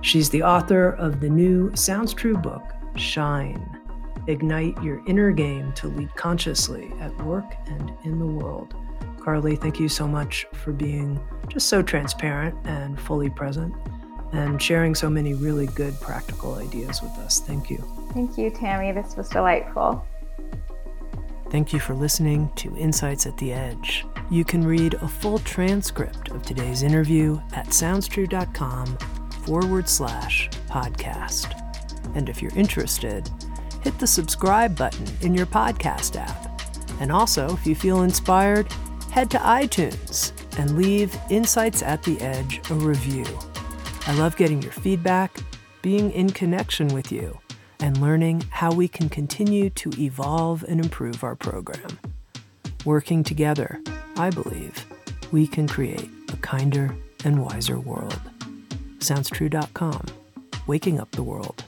[0.00, 2.62] She's the author of the new Sounds True book,
[2.96, 3.78] Shine.
[4.28, 8.74] Ignite your inner game to lead consciously at work and in the world.
[9.20, 13.74] Carley, thank you so much for being just so transparent and fully present
[14.32, 17.40] and sharing so many really good practical ideas with us.
[17.40, 18.01] Thank you.
[18.12, 18.94] Thank you, Tami.
[18.94, 20.06] This was delightful.
[21.50, 24.06] Thank you for listening to Insights at the Edge.
[24.30, 28.96] You can read a full transcript of today's interview at soundstrue.com
[29.44, 31.58] forward slash podcast.
[32.16, 33.28] And if you're interested,
[33.82, 36.62] hit the subscribe button in your podcast app.
[37.00, 38.72] And also, if you feel inspired,
[39.10, 43.26] head to iTunes and leave Insights at the Edge a review.
[44.06, 45.36] I love getting your feedback,
[45.82, 47.38] being in connection with you,
[47.82, 51.98] and learning how we can continue to evolve and improve our program.
[52.84, 53.80] Working together,
[54.16, 54.86] I believe,
[55.32, 58.20] we can create a kinder and wiser world.
[59.00, 60.06] SoundsTrue.com,
[60.68, 61.64] waking up the world.